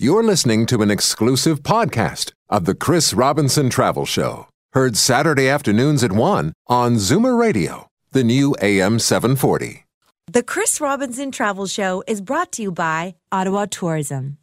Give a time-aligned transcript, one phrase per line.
[0.00, 6.04] You're listening to an exclusive podcast of the Chris Robinson Travel Show, heard Saturday afternoons
[6.04, 9.86] at 1 on Zoomer Radio, the new AM 740.
[10.30, 14.38] The Chris Robinson Travel Show is brought to you by Ottawa Tourism.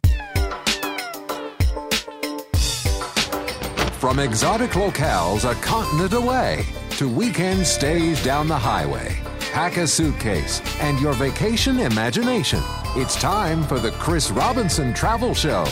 [3.98, 6.66] From exotic locales a continent away
[6.98, 9.16] to weekend stays down the highway,
[9.56, 12.62] pack a suitcase and your vacation imagination.
[12.94, 15.64] It's time for the Chris Robinson Travel Show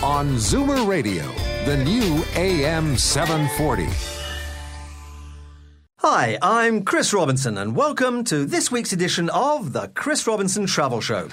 [0.00, 1.24] on Zoomer Radio,
[1.64, 3.88] the new AM 740.
[5.98, 11.00] Hi, I'm Chris Robinson, and welcome to this week's edition of the Chris Robinson Travel
[11.00, 11.26] Show.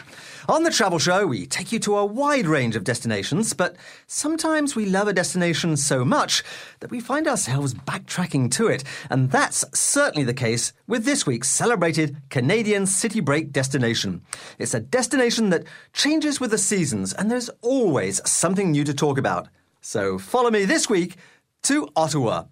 [0.49, 3.75] On the Travel Show, we take you to a wide range of destinations, but
[4.07, 6.43] sometimes we love a destination so much
[6.79, 11.47] that we find ourselves backtracking to it, and that's certainly the case with this week's
[11.49, 14.23] celebrated Canadian city break destination.
[14.57, 19.19] It's a destination that changes with the seasons, and there's always something new to talk
[19.19, 19.49] about.
[19.81, 21.17] So follow me this week
[21.63, 22.45] to Ottawa.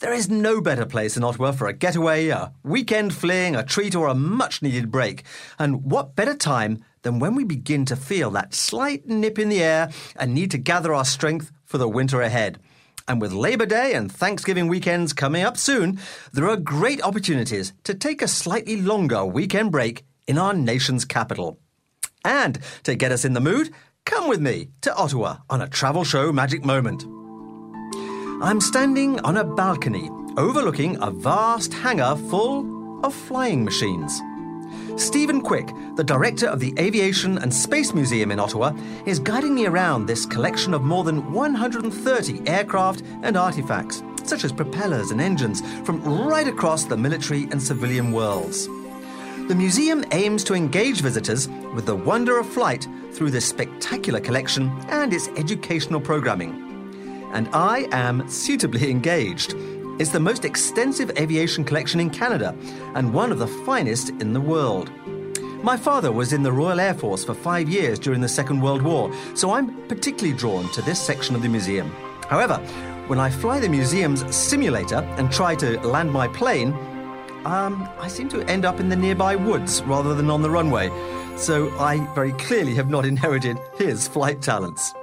[0.00, 3.94] There is no better place in Ottawa for a getaway, a weekend fling, a treat,
[3.94, 5.24] or a much needed break.
[5.58, 9.62] And what better time than when we begin to feel that slight nip in the
[9.62, 12.58] air and need to gather our strength for the winter ahead?
[13.08, 15.98] And with Labor Day and Thanksgiving weekends coming up soon,
[16.32, 21.58] there are great opportunities to take a slightly longer weekend break in our nation's capital.
[22.24, 23.70] And to get us in the mood,
[24.04, 27.04] come with me to Ottawa on a travel show magic moment.
[28.42, 34.20] I'm standing on a balcony overlooking a vast hangar full of flying machines.
[35.00, 38.74] Stephen Quick, the director of the Aviation and Space Museum in Ottawa,
[39.06, 44.52] is guiding me around this collection of more than 130 aircraft and artifacts, such as
[44.52, 48.66] propellers and engines, from right across the military and civilian worlds.
[49.48, 54.70] The museum aims to engage visitors with the wonder of flight through this spectacular collection
[54.90, 56.70] and its educational programming
[57.32, 59.54] and I am suitably engaged.
[60.00, 62.56] It's the most extensive aviation collection in Canada
[62.94, 64.90] and one of the finest in the world.
[65.62, 68.80] My father was in the Royal Air Force for five years during the Second World
[68.80, 71.94] War, so I'm particularly drawn to this section of the museum.
[72.30, 72.56] However,
[73.08, 76.72] when I fly the museum's simulator and try to land my plane,
[77.44, 80.88] um, I seem to end up in the nearby woods rather than on the runway,
[81.36, 84.94] so I very clearly have not inherited his flight talents.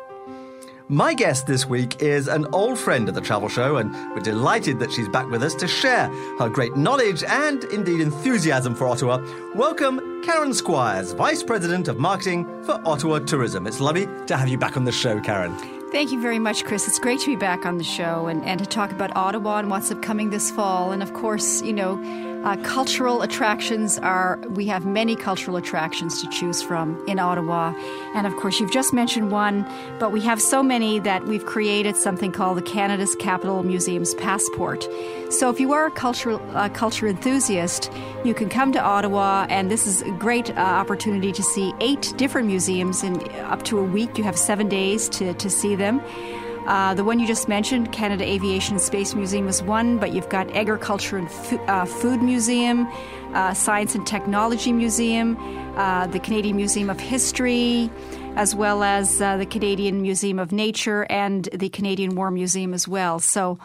[0.90, 4.80] My guest this week is an old friend of the Travel Show, and we're delighted
[4.80, 6.08] that she's back with us to share
[6.40, 9.22] her great knowledge and indeed enthusiasm for Ottawa.
[9.54, 13.68] Welcome, Karen Squires, Vice President of Marketing for Ottawa Tourism.
[13.68, 15.54] It's lovely to have you back on the show, Karen.
[15.92, 16.88] Thank you very much, Chris.
[16.88, 19.70] It's great to be back on the show and, and to talk about Ottawa and
[19.70, 20.94] what's upcoming this fall.
[20.94, 21.98] And of course, you know,
[22.44, 27.74] uh, cultural attractions are, we have many cultural attractions to choose from in Ottawa.
[28.16, 29.66] And of course, you've just mentioned one,
[30.00, 34.88] but we have so many that we've created something called the Canada's Capital Museums Passport.
[35.30, 37.92] So if you are a cultural, uh, culture enthusiast,
[38.24, 42.14] you can come to Ottawa, and this is a great uh, opportunity to see eight
[42.18, 44.18] different museums in up to a week.
[44.18, 46.02] You have seven days to, to see them.
[46.68, 50.28] Uh, the one you just mentioned, Canada Aviation and Space Museum, is one, but you've
[50.28, 52.88] got Agriculture and Fo- uh, Food Museum,
[53.34, 55.38] uh, Science and Technology Museum,
[55.78, 57.90] uh, the Canadian Museum of History,
[58.36, 62.86] as well as uh, the Canadian Museum of Nature and the Canadian War Museum as
[62.86, 63.20] well.
[63.20, 63.58] So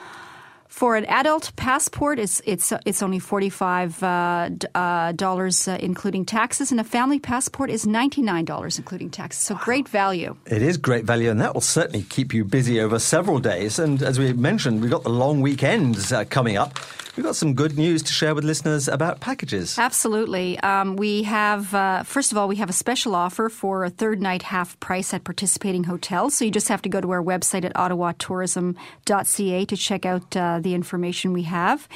[0.73, 6.25] for an adult passport, it's it's it's only forty five uh, uh, dollars, uh, including
[6.25, 9.43] taxes, and a family passport is ninety nine dollars, including taxes.
[9.43, 9.61] So wow.
[9.65, 10.35] great value.
[10.47, 13.79] It is great value, and that will certainly keep you busy over several days.
[13.79, 16.79] And as we mentioned, we've got the long weekends uh, coming up.
[17.17, 19.79] We've got some good news to share with listeners about packages.
[19.79, 20.59] Absolutely.
[20.61, 24.23] Um, we have, uh, first of all, we have a special offer for a third
[24.23, 26.33] night half price at participating hotels.
[26.35, 30.61] So you just have to go to our website at ottawatourism.ca to check out uh,
[30.61, 31.87] the information we have.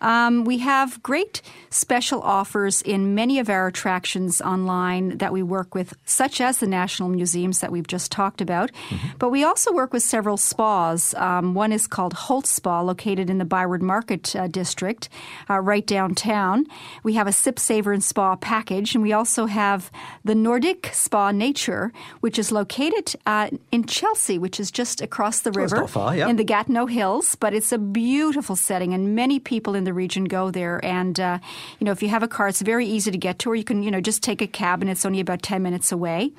[0.00, 1.40] Um, we have great
[1.70, 6.66] special offers in many of our attractions online that we work with, such as the
[6.66, 8.72] national museums that we've just talked about.
[8.90, 9.08] Mm-hmm.
[9.18, 11.14] But we also work with several spas.
[11.14, 14.63] Um, one is called Holtz Spa, located in the Byward Market uh, district,
[15.50, 16.66] uh, right downtown.
[17.02, 19.90] We have a Sip, Savor and Spa package, and we also have
[20.24, 25.52] the Nordik Spa Nature, which is located uh, in Chelsea, which is just across the
[25.52, 26.28] river far, yeah.
[26.28, 27.34] in the Gatineau Hills.
[27.34, 30.84] But it's a beautiful setting, and many people in the region go there.
[30.84, 31.38] And, uh,
[31.78, 33.64] you know, if you have a car, it's very easy to get to, or you
[33.64, 36.32] can, you know, just take a cab and it's only about 10 minutes away.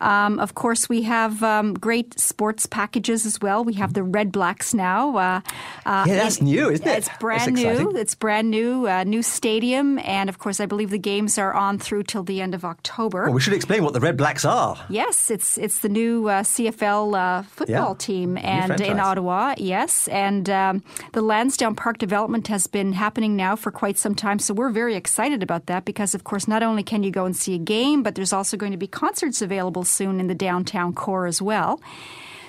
[0.00, 3.64] Um, of course, we have um, great sports packages as well.
[3.64, 5.16] We have the Red Blacks now.
[5.16, 5.40] Uh,
[5.84, 6.98] uh, yeah, that's new, isn't it?
[6.98, 7.96] It's brand new.
[7.96, 8.86] It's brand new.
[8.86, 12.40] Uh, new stadium, and of course, I believe the games are on through till the
[12.40, 13.24] end of October.
[13.24, 14.76] Well, we should explain what the Red Blacks are.
[14.88, 17.94] Yes, it's it's the new uh, CFL uh, football yeah.
[17.98, 20.82] team, and in Ottawa, yes, and um,
[21.12, 24.38] the Lansdowne Park development has been happening now for quite some time.
[24.38, 27.36] So we're very excited about that because, of course, not only can you go and
[27.36, 30.92] see a game, but there's also going to be concerts available soon in the downtown
[30.92, 31.80] core as well.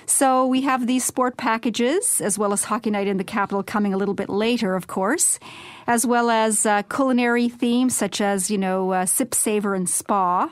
[0.06, 3.94] So we have these sport packages, as well as Hockey Night in the Capital coming
[3.94, 5.38] a little bit later, of course,
[5.86, 10.50] as well as uh, culinary themes such as, you know, uh, Sip, Savor, and Spa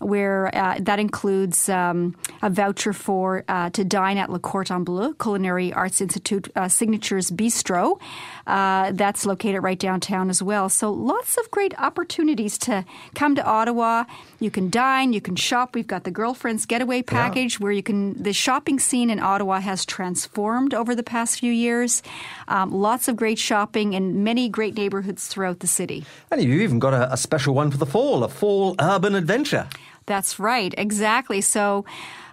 [0.00, 5.14] where uh, that includes um, a voucher for uh, to dine at Le Cordon Bleu
[5.14, 7.98] Culinary Arts Institute uh, Signatures Bistro.
[8.46, 10.68] Uh, that's located right downtown as well.
[10.68, 12.84] So lots of great opportunities to
[13.14, 14.04] come to Ottawa.
[14.38, 15.74] You can dine, you can shop.
[15.74, 17.64] We've got the Girlfriends Getaway package yeah.
[17.64, 18.22] where you can.
[18.22, 22.02] The shopping scene in Ottawa has transformed over the past few years.
[22.48, 26.04] Um, lots of great shopping in many great neighborhoods throughout the city.
[26.30, 29.68] And you've even got a, a special one for the fall, a fall urban adventure.
[30.06, 31.40] That's right, exactly.
[31.40, 31.84] So,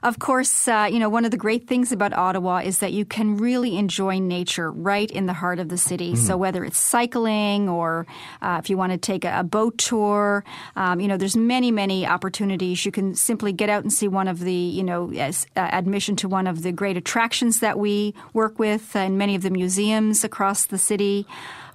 [0.03, 3.05] of course, uh, you know, one of the great things about Ottawa is that you
[3.05, 6.13] can really enjoy nature right in the heart of the city.
[6.13, 6.27] Mm-hmm.
[6.27, 8.05] So, whether it's cycling or
[8.41, 10.43] uh, if you want to take a, a boat tour,
[10.75, 12.85] um, you know, there's many, many opportunities.
[12.85, 16.15] You can simply get out and see one of the, you know, as, uh, admission
[16.17, 20.23] to one of the great attractions that we work with and many of the museums
[20.23, 21.25] across the city.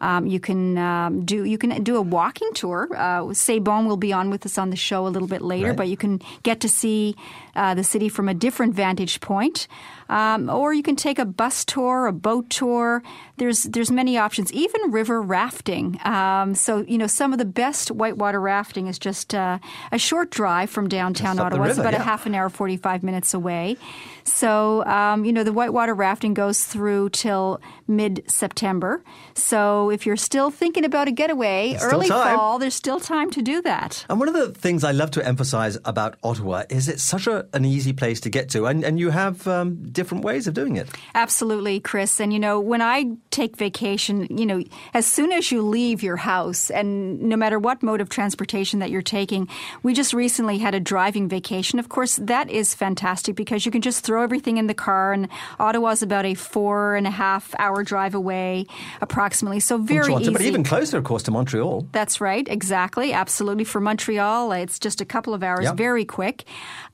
[0.01, 2.89] Um, you can um, do you can do a walking tour.
[2.95, 5.69] Uh, C'est Bon will be on with us on the show a little bit later,
[5.69, 5.77] right.
[5.77, 7.17] but you can get to see
[7.59, 9.67] uh, the city from a different vantage point.
[10.09, 13.03] Um, or you can take a bus tour, a boat tour.
[13.37, 16.01] There's there's many options, even river rafting.
[16.05, 19.59] Um, so you know some of the best whitewater rafting is just uh,
[19.93, 21.61] a short drive from downtown Ottawa.
[21.61, 22.01] River, it's about yeah.
[22.01, 23.77] a half an hour, forty five minutes away.
[24.25, 29.03] So um, you know the whitewater rafting goes through till mid September.
[29.35, 33.43] So if you're still thinking about a getaway, There's early fall, there's still time to
[33.43, 34.07] do that.
[34.09, 37.47] And one of the things I love to emphasize about Ottawa is it's such a,
[37.53, 40.77] an easy place to get to, and, and you have um, different ways of doing
[40.77, 40.89] it.
[41.15, 42.21] Absolutely, Chris.
[42.21, 44.63] And you know, when I take vacation, you know,
[44.95, 48.91] as soon as you leave your house, and no matter what mode of transportation that
[48.91, 49.49] you're taking,
[49.83, 51.79] we just recently had a driving vacation.
[51.79, 55.29] Of course, that is fantastic because you can just throw everything in the car, and
[55.59, 58.67] Ottawa's about a four and a half hour drive away,
[59.01, 59.61] approximately.
[59.61, 60.33] So very easy.
[60.33, 61.87] But even closer, of course, to Montreal.
[61.93, 63.65] That's right, exactly, absolutely.
[63.65, 65.77] For Montreal, it's just a couple of hours, Yep.
[65.77, 66.45] very quick.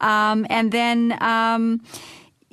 [0.00, 1.16] Um, and then.
[1.20, 1.80] Um,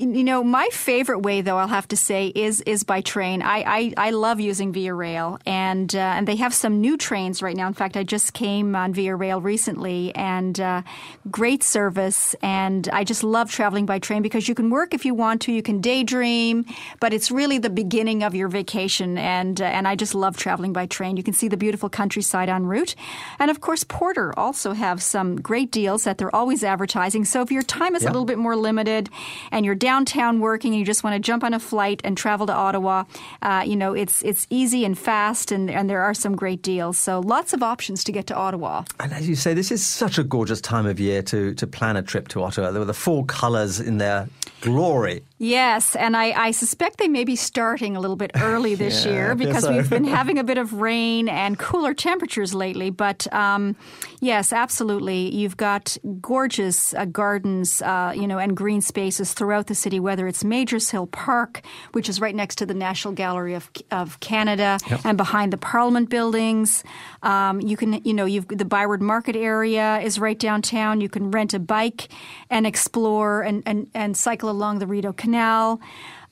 [0.01, 3.41] you know, my favorite way, though, I'll have to say, is is by train.
[3.41, 7.41] I I, I love using Via Rail, and uh, and they have some new trains
[7.41, 7.67] right now.
[7.67, 10.81] In fact, I just came on Via Rail recently, and uh,
[11.29, 12.35] great service.
[12.41, 15.51] And I just love traveling by train because you can work if you want to,
[15.51, 16.65] you can daydream,
[16.99, 19.17] but it's really the beginning of your vacation.
[19.17, 21.15] And uh, and I just love traveling by train.
[21.17, 22.95] You can see the beautiful countryside en route,
[23.39, 27.25] and of course, Porter also have some great deals that they're always advertising.
[27.25, 28.09] So if your time is Yeah.
[28.09, 29.09] a little bit more limited,
[29.51, 32.45] and you're downtown working and you just want to jump on a flight and travel
[32.47, 33.03] to Ottawa,
[33.41, 36.97] uh, you know, it's it's easy and fast, and, and there are some great deals.
[36.97, 38.85] So lots of options to get to Ottawa.
[39.01, 41.97] And as you say, this is such a gorgeous time of year to, to plan
[41.97, 42.71] a trip to Ottawa.
[42.71, 44.29] There were the full colours in their
[44.61, 45.23] glory.
[45.43, 49.11] Yes, and I, I suspect they may be starting a little bit early this Yeah,
[49.11, 49.71] year because so.
[49.73, 52.91] we've been having a bit of rain and cooler temperatures lately.
[52.91, 53.75] But um,
[54.19, 59.73] yes, absolutely, you've got gorgeous uh, gardens, uh, you know, and green spaces throughout the
[59.73, 59.99] city.
[59.99, 61.63] Whether it's Majors Hill Park,
[61.93, 66.09] which is right next to the National Gallery of of Canada, and behind the Parliament
[66.11, 66.83] buildings,
[67.23, 71.01] um, you can, you know, you've the Byward Market area is right downtown.
[71.01, 72.09] You can rent a bike
[72.51, 75.30] and explore and and, and cycle along the Rideau Canal.
[75.31, 75.79] Canal.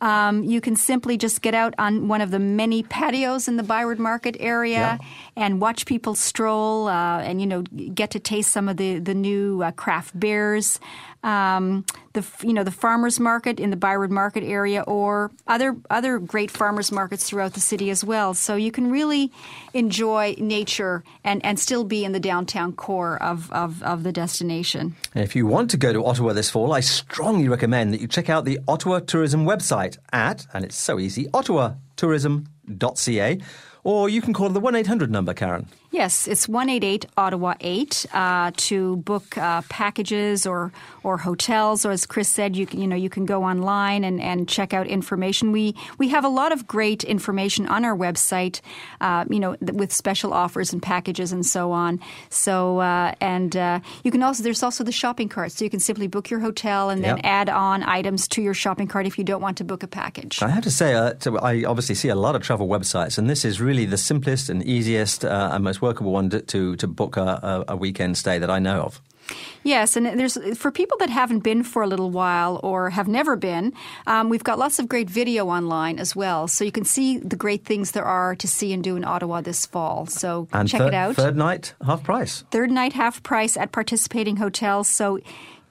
[0.02, 3.64] Um, you can simply just get out on one of the many patios in the
[3.64, 4.98] Byward Market area
[5.36, 9.14] and watch people stroll, uh, and you know get to taste some of the the
[9.14, 10.80] new uh, craft beers.
[11.22, 16.18] Um, the you know the farmers market in the Byward Market area, or other other
[16.18, 18.34] great farmers markets throughout the city as well.
[18.34, 19.32] So you can really
[19.74, 24.96] enjoy nature and, and still be in the downtown core of, of, of the destination.
[25.14, 28.08] And if you want to go to Ottawa this fall, I strongly recommend that you
[28.08, 33.40] check out the Ottawa Tourism website at, and it's so easy, ottawatourism.ca,
[33.84, 35.70] or you can call the 1 800 number, Karen.
[35.92, 41.84] Yes, it's 188 Ottawa 8 uh, to book uh, packages or or hotels.
[41.84, 44.72] Or as Chris said, you can, you know you can go online and, and check
[44.72, 45.52] out information.
[45.52, 48.62] We we have a lot of great information on our website,
[49.02, 52.00] uh, you know, with special offers and packages and so on.
[52.30, 55.80] So uh, and uh, you can also there's also the shopping cart, so you can
[55.80, 57.26] simply book your hotel and then Yep.
[57.26, 60.44] add on items to your shopping cart if you don't want to book a package.
[60.44, 63.44] I have to say, uh, I obviously see a lot of travel websites, and this
[63.44, 67.18] is really the simplest and easiest uh, and most workable one to, to, to book
[67.18, 69.02] a, a, a weekend stay that I know of.
[69.64, 73.36] Yes, and there's for people that haven't been for a little while or have never
[73.36, 73.74] been,
[74.08, 77.36] um, we've got lots of great video online as well, so you can see the
[77.36, 80.08] great things there are to see and do in Ottawa this fall.
[80.08, 81.16] So And check third, it out.
[81.16, 82.44] third night, half price.
[82.50, 84.88] Third night half price at participating hotels.
[84.90, 85.20] So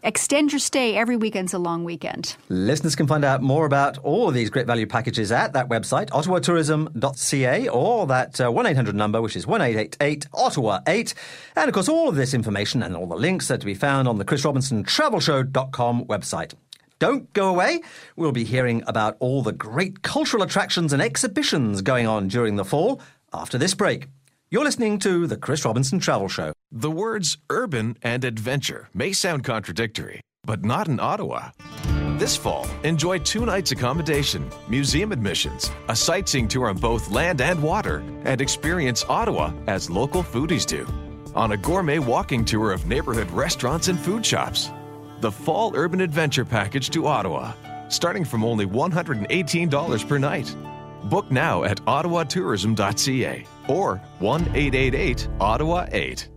[0.03, 0.97] extend your stay.
[0.97, 2.37] Every weekend's a long weekend.
[2.49, 7.69] Listeners can find out more about all these great value packages at that website, ottawatourism.ca,
[7.69, 11.15] or that uh, 1 800 number, which is 1888 Ottawa 8.
[11.57, 14.09] And of course, all of this information and all the links are to be found
[14.09, 16.55] on the Chris Robinson Travelshow.com website.
[16.99, 17.81] Don't go away.
[18.17, 22.65] We'll be hearing about all the great cultural attractions and exhibitions going on during the
[22.65, 23.01] fall
[23.33, 24.09] after this break.
[24.51, 26.55] You're listening to the Chris Robinson Travel Show.
[26.73, 31.51] The words urban and adventure may sound contradictory, but not in Ottawa.
[32.17, 37.63] This fall, enjoy two nights accommodation, museum admissions, a sightseeing tour on both land and
[37.63, 40.87] water, and experience Ottawa as local foodies do
[41.35, 44.71] on a gourmet walking tour of neighborhood restaurants and food shops.
[45.21, 47.53] The Fall Urban Adventure Package to Ottawa,
[47.91, 50.57] starting from only $118 per night.
[51.05, 56.29] Book now at ottawatourism.ca or 1 888 Ottawa 8.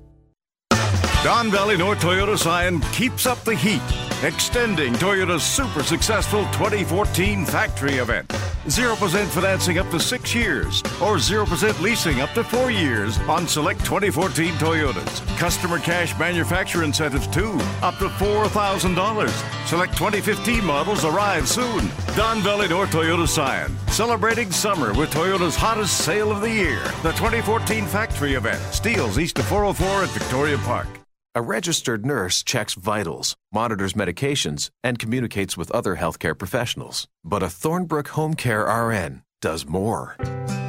[1.23, 3.81] Don Valley North Toyota Scion keeps up the heat,
[4.23, 8.27] extending Toyota's super successful 2014 factory event.
[8.67, 13.83] 0% financing up to six years, or 0% leasing up to four years on select
[13.83, 15.37] 2014 Toyotas.
[15.37, 19.67] Customer cash manufacturer incentives too, up to $4,000.
[19.67, 21.89] Select 2015 models arrive soon.
[22.15, 27.11] Don Valley North Toyota Scion, celebrating summer with Toyota's hottest sale of the year, the
[27.13, 28.61] 2014 factory event.
[28.73, 31.00] Steals east of 404 at Victoria Park.
[31.33, 37.07] A registered nurse checks vitals, monitors medications, and communicates with other healthcare professionals.
[37.23, 40.17] But a Thornbrook Home Care RN does more.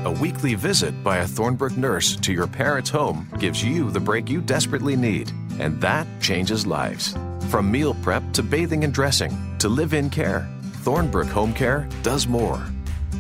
[0.05, 4.31] A weekly visit by a Thornbrook nurse to your parents' home gives you the break
[4.31, 7.17] you desperately need, and that changes lives.
[7.49, 10.49] From meal prep to bathing and dressing to live in care,
[10.85, 12.65] Thornbrook Home Care does more.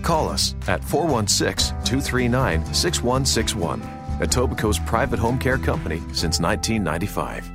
[0.04, 4.01] Call us at 416 239 6161.
[4.22, 7.50] Etobicoke's private home care company since 1995.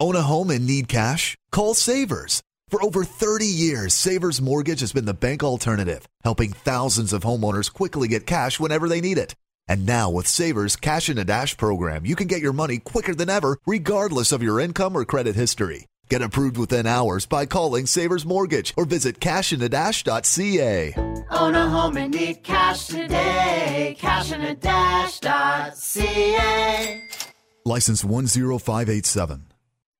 [0.00, 1.36] Own a home and need cash?
[1.50, 2.42] Call Savers.
[2.68, 7.72] For over 30 years, Savers Mortgage has been the bank alternative, helping thousands of homeowners
[7.72, 9.34] quickly get cash whenever they need it.
[9.66, 13.14] And now with Savers Cash in a Dash program, you can get your money quicker
[13.14, 15.86] than ever, regardless of your income or credit history.
[16.08, 20.94] Get approved within hours by calling Savers Mortgage or visit cashinadash.ca.
[21.30, 23.94] Own a home and need cash today.
[23.98, 27.02] Cash in a dash dot ca.
[27.66, 29.52] License 10587.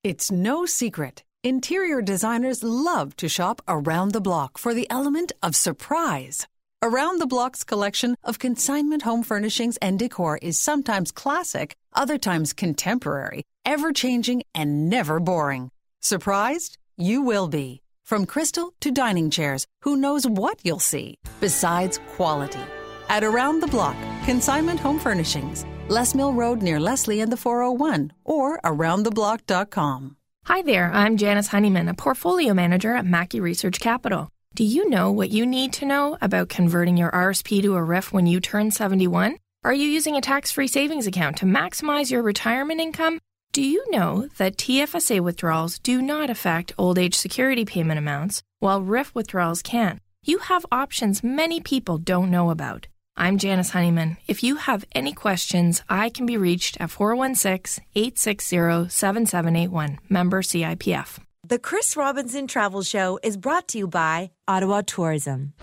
[0.03, 1.23] It's no secret.
[1.43, 6.47] Interior designers love to shop around the block for the element of surprise.
[6.81, 12.53] Around the Block's collection of consignment home furnishings and decor is sometimes classic, other times
[12.53, 15.69] contemporary, ever changing, and never boring.
[16.01, 16.77] Surprised?
[16.97, 17.81] You will be.
[18.05, 22.63] From crystal to dining chairs, who knows what you'll see besides quality.
[23.09, 28.61] At Around the Block, consignment home furnishings, Lesmill Road near Leslie and the 401, or
[28.61, 30.15] aroundtheblock.com.
[30.45, 34.29] Hi there, I'm Janice Honeyman, a portfolio manager at Mackie Research Capital.
[34.55, 38.13] Do you know what you need to know about converting your RSP to a RRIF
[38.13, 39.37] when you turn 71?
[39.65, 43.19] Are you using a tax free savings account to maximize your retirement income?
[43.51, 48.79] Do you know that TFSA withdrawals do not affect old age security payment amounts, while
[48.79, 49.99] RRIF withdrawals can?
[50.23, 52.85] You have options many people don't know about.
[53.17, 54.17] I'm Janice Honeyman.
[54.27, 61.17] If you have any questions, I can be reached at 416 860 7781, member CIPF.
[61.43, 65.53] The Chris Robinson Travel Show is brought to you by Ottawa Tourism.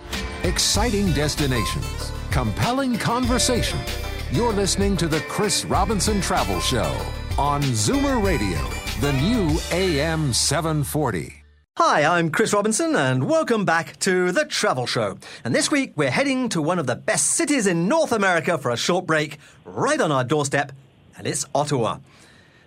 [0.43, 3.78] Exciting destinations, compelling conversation.
[4.33, 6.93] You're listening to the Chris Robinson Travel Show
[7.38, 8.59] on Zoomer Radio,
[9.02, 11.45] the new AM 740.
[11.76, 15.19] Hi, I'm Chris Robinson, and welcome back to The Travel Show.
[15.45, 18.71] And this week, we're heading to one of the best cities in North America for
[18.71, 20.73] a short break, right on our doorstep,
[21.19, 21.99] and it's Ottawa.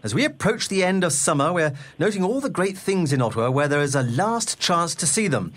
[0.03, 3.49] As we approach the end of summer, we're noting all the great things in Ottawa
[3.49, 5.51] where there is a last chance to see them.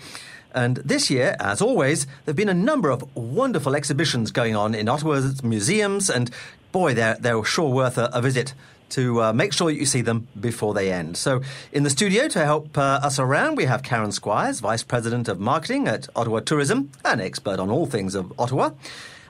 [0.55, 4.73] And this year, as always, there have been a number of wonderful exhibitions going on
[4.73, 6.31] in Ottawa's museums and
[6.73, 8.53] boy, they're, they're sure worth a, a visit
[8.93, 11.17] to uh, make sure you see them before they end.
[11.17, 15.27] So, in the studio to help uh, us around, we have Karen Squires, Vice President
[15.27, 18.71] of Marketing at Ottawa Tourism, an expert on all things of Ottawa.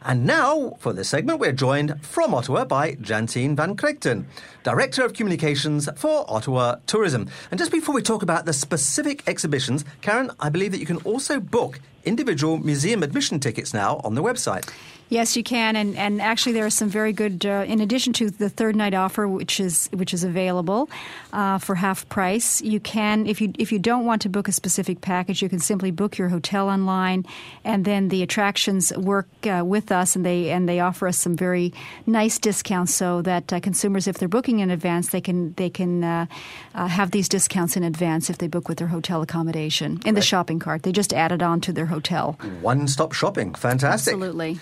[0.05, 4.25] And now, for this segment, we're joined from Ottawa by Jantine Van Kregten,
[4.63, 7.29] Director of Communications for Ottawa Tourism.
[7.49, 10.97] And just before we talk about the specific exhibitions, Karen, I believe that you can
[10.97, 14.69] also book individual museum admission tickets now on the website.
[15.09, 17.45] Yes, you can, and, and actually there are some very good.
[17.45, 20.89] Uh, in addition to the third night offer, which is which is available
[21.31, 24.51] uh, for half price, you can if you if you don't want to book a
[24.51, 27.25] specific package, you can simply book your hotel online,
[27.63, 31.35] and then the attractions work uh, with us, and they and they offer us some
[31.35, 31.73] very
[32.07, 36.03] nice discounts, so that uh, consumers, if they're booking in advance, they can they can
[36.03, 36.25] uh,
[36.73, 40.15] uh, have these discounts in advance if they book with their hotel accommodation in right.
[40.15, 40.81] the shopping cart.
[40.83, 42.33] They just add it on to their hotel.
[42.61, 44.13] One stop shopping, fantastic.
[44.13, 44.59] Absolutely.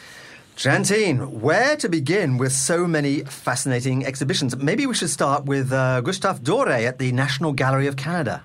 [0.62, 4.56] Jantine, where to begin with so many fascinating exhibitions?
[4.56, 8.44] Maybe we should start with uh, Gustave Doré at the National Gallery of Canada.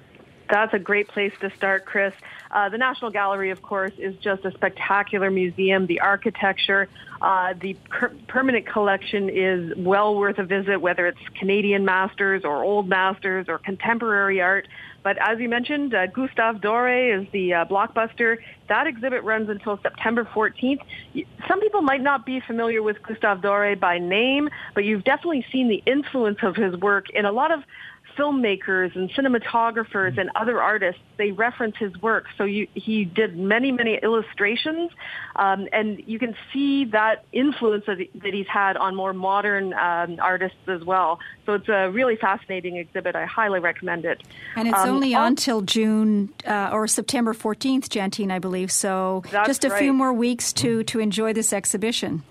[0.48, 2.14] That's a great place to start, Chris.
[2.50, 5.88] Uh, the National Gallery, of course, is just a spectacular museum.
[5.88, 6.88] The architecture,
[7.20, 12.64] uh, the per- permanent collection is well worth a visit, whether it's Canadian masters or
[12.64, 14.68] old masters or contemporary art.
[15.06, 18.38] But as you mentioned, uh, Gustave Doré is the uh, blockbuster.
[18.68, 20.80] That exhibit runs until September 14th.
[21.46, 25.68] Some people might not be familiar with Gustave Doré by name, but you've definitely seen
[25.68, 27.60] the influence of his work in a lot of
[28.16, 32.26] filmmakers and cinematographers and other artists, they reference his work.
[32.36, 34.90] So you, he did many, many illustrations,
[35.36, 40.18] um, and you can see that influence that, that he's had on more modern um,
[40.20, 41.18] artists as well.
[41.44, 43.14] So it's a really fascinating exhibit.
[43.14, 44.22] I highly recommend it.
[44.56, 48.72] And it's um, only on until June uh, or September 14th, Jantine, I believe.
[48.72, 49.78] So just a right.
[49.78, 52.22] few more weeks to, to enjoy this exhibition.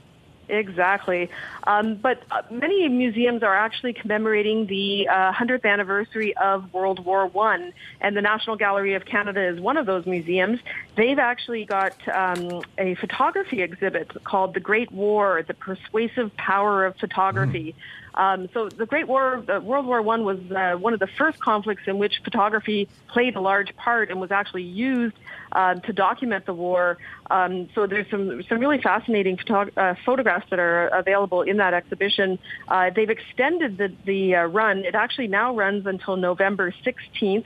[0.47, 1.29] Exactly.
[1.65, 7.27] Um, but uh, many museums are actually commemorating the uh, 100th anniversary of World War
[7.27, 10.59] One, and the National Gallery of Canada is one of those museums.
[10.95, 16.95] They've actually got um, a photography exhibit called The Great War, The Persuasive Power of
[16.97, 17.73] Photography.
[17.73, 17.81] Mm.
[18.15, 21.39] Um, so the Great War, uh, World War One, was uh, one of the first
[21.39, 25.15] conflicts in which photography played a large part and was actually used
[25.55, 26.97] uh, to document the war.
[27.31, 32.37] Um, so there's some some really fascinating uh, photographs that are available in that exhibition.
[32.67, 34.79] Uh, they've extended the the uh, run.
[34.79, 37.45] It actually now runs until November 16th.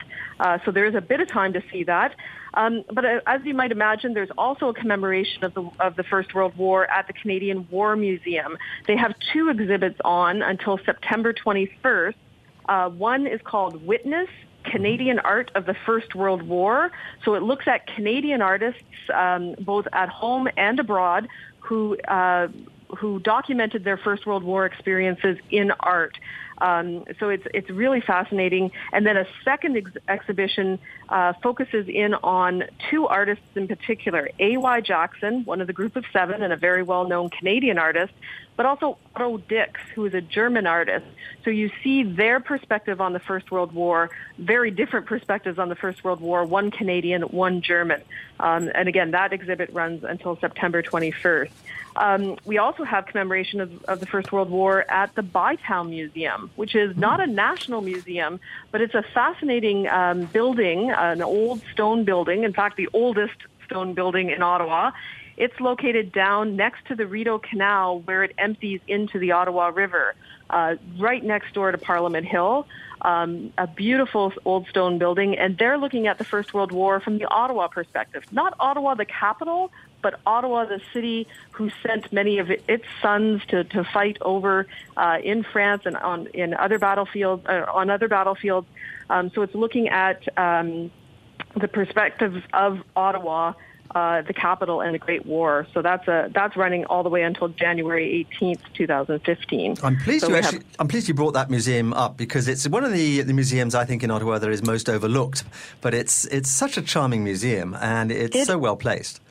[0.66, 2.16] so there is a bit of time to see that.
[2.54, 6.04] Um, but uh, as you might imagine, there's also a commemoration of the of the
[6.04, 8.58] First World War at the Canadian War Museum.
[8.88, 12.16] They have two exhibits on until September 21st.
[12.70, 14.30] Uh, one is called Witness.
[14.66, 16.92] Canadian art of the First World War.
[17.24, 21.30] So it looks at Canadian artists, um, both at home and abroad,
[21.60, 22.50] who uh,
[22.98, 26.18] who documented their First World War experiences in art.
[26.58, 28.72] Um, so it's it's really fascinating.
[28.92, 34.82] And then a second ex- exhibition uh, focuses in on two artists in particular: A.Y.
[34.82, 38.14] Jackson, one of the group of seven, and a very well-known Canadian artist,
[38.60, 41.06] but also Otto Dix, who is a German artist.
[41.46, 45.78] So you see their perspective on the First World War, very different perspectives on the
[45.78, 48.02] First World War, one Canadian, one German.
[48.38, 51.52] Um, and again, that exhibit runs until September 21st.
[51.96, 56.52] Um, we also have commemoration of, of, the First World War at the Bytown Museum,
[56.58, 58.42] which is not a national museum,
[58.72, 63.36] but it's a fascinating um, building, an old stone building, in fact, the oldest
[63.70, 64.92] stone building in Ottawa.
[65.40, 70.14] It's located down next to the Rideau Canal where it empties into the Ottawa River,
[70.50, 72.68] uh, right next door to Parliament Hill.
[73.02, 77.18] Um, a beautiful old stone building, and they're looking at the First World War from
[77.18, 78.26] the Ottawa perspective.
[78.34, 79.72] Not Ottawa, the capital,
[80.02, 85.20] but Ottawa, the city who sent many of its sons to, to fight over uh,
[85.24, 88.68] in France and on in other battlefields uh, on other battlefields.
[89.10, 90.92] Um, so it's looking at um,
[91.56, 93.54] the perspectives of Ottawa.
[93.96, 95.66] Uh, the capital and the Great War.
[95.74, 99.78] So that's a that's running all the way until January 18th, 2015.
[99.82, 102.68] I'm pleased so you actually, have, I'm pleased you brought that museum up because it's
[102.68, 105.44] one of the, the museums I think in Ottawa that is most overlooked.
[105.82, 109.22] But it's it's such a charming museum and it's it, so well placed.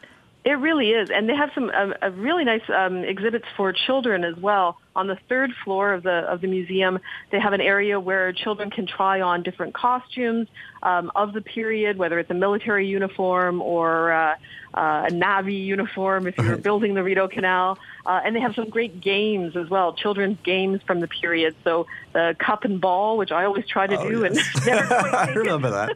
[0.45, 4.25] It really is, and they have some um, uh, really nice um, exhibits for children
[4.25, 4.79] as well.
[4.97, 8.71] On the third floor of the of the museum, they have an area where children
[8.71, 10.49] can try on different costumes
[10.83, 14.35] um, of the period, whether it's a military uniform or uh,
[14.75, 17.79] uh, a Navy uniform if you're building the Rideau Canal.
[18.07, 21.55] Uh, and they have some great games as well, children's games from the period.
[21.63, 24.39] So the cup and ball, which I always try to Oh, do, yes.
[24.57, 25.39] and never quite I make it.
[25.41, 25.91] remember that.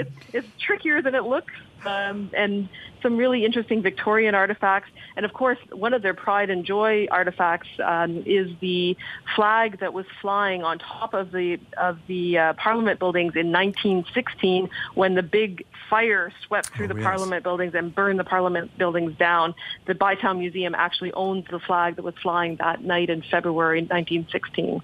[0.00, 1.52] it's, it's trickier than it looks,
[1.84, 2.68] um, and
[3.02, 4.90] some really interesting Victorian artifacts.
[5.16, 8.96] And of course, one of their pride and joy artifacts um, is the
[9.34, 14.68] flag that was flying on top of the of the uh, Parliament buildings in 1916
[14.94, 17.04] when the big fire swept through the yes.
[17.04, 19.54] Parliament buildings and burned the Parliament buildings down.
[19.86, 24.80] The Bytown Museum actually owns the flag that was flying that night in February 1916.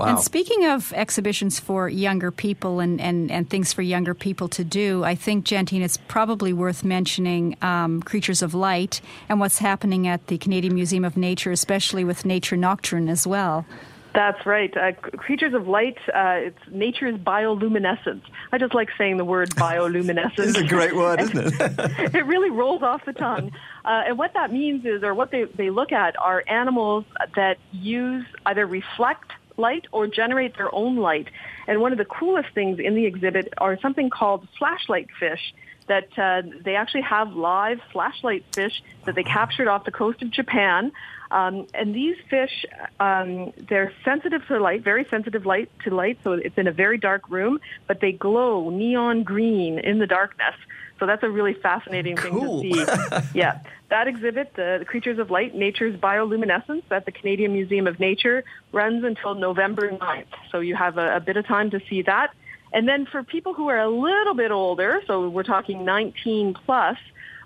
[0.00, 0.06] Wow.
[0.06, 4.64] And speaking of exhibitions for younger people and, and, and things for younger people to
[4.64, 10.08] do, I think, Jantine, it's probably worth mentioning um, Creatures of Light and what's happening
[10.08, 13.66] at the Canadian Museum of Nature, especially with Nature Nocturne as well.
[14.14, 14.74] That's right.
[14.74, 18.22] Uh, creatures of light, uh, it's nature's bioluminescence.
[18.52, 20.48] I just like saying the word bioluminescence.
[20.48, 21.60] It's a great word, isn't it?
[22.14, 23.52] it really rolls off the tongue.
[23.84, 27.04] Uh, and what that means is, or what they, they look at, are animals
[27.36, 31.28] that use either reflect light or generate their own light.
[31.66, 35.54] And one of the coolest things in the exhibit are something called flashlight fish
[35.90, 40.30] that uh, they actually have live flashlight fish that they captured off the coast of
[40.30, 40.92] Japan.
[41.32, 42.64] Um, and these fish,
[43.00, 46.18] um, they're sensitive to light, very sensitive light to light.
[46.22, 50.54] So it's in a very dark room, but they glow neon green in the darkness.
[51.00, 52.60] So that's a really fascinating Cool.
[52.60, 53.38] thing to see.
[53.38, 57.98] yeah, that exhibit, the, the Creatures of Light, Nature's Bioluminescence, at the Canadian Museum of
[57.98, 60.26] Nature, runs until November 9th.
[60.52, 62.34] So you have a, a bit of time to see that.
[62.72, 66.98] And then for people who are a little bit older, so we're talking 19 plus,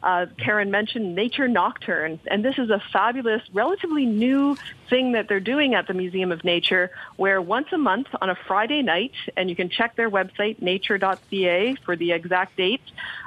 [0.04, 4.54] uh, Karen mentioned Nature Nocturne, and this is a fabulous, relatively new
[4.90, 8.34] thing that they're doing at the Museum of Nature, where once a month on a
[8.46, 12.82] Friday night, and you can check their website, nature.ca, for the exact date,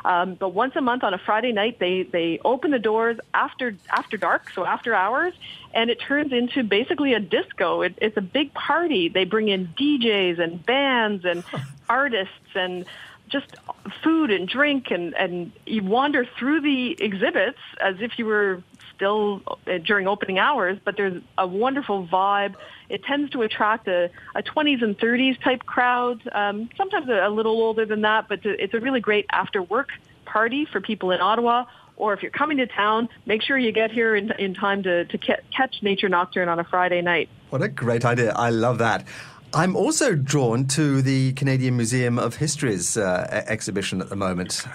[0.05, 3.75] um, but once a month on a Friday night, they, they open the doors after,
[3.89, 5.33] after dark, so after hours,
[5.73, 7.81] and it turns into basically a disco.
[7.81, 9.09] It, it's a big party.
[9.09, 11.43] They bring in DJs and bands and
[11.89, 12.85] artists and
[13.27, 13.55] just
[14.03, 18.63] food and drink and, and you wander through the exhibits as if you were
[18.95, 22.55] still uh, during opening hours, but there's a wonderful vibe.
[22.89, 27.29] It tends to attract a, a 20s and 30s type crowd, um, sometimes a, a
[27.29, 29.89] little older than that, but it's a really great after work
[30.25, 31.65] party for people in Ottawa.
[31.95, 35.05] Or if you're coming to town, make sure you get here in, in time to,
[35.05, 37.27] to ca- catch Nature Nocturne on a Friday night.
[37.49, 38.33] What a great idea.
[38.33, 39.07] I love that.
[39.53, 44.65] I'm also drawn to the Canadian Museum of History's uh, exhibition at the moment.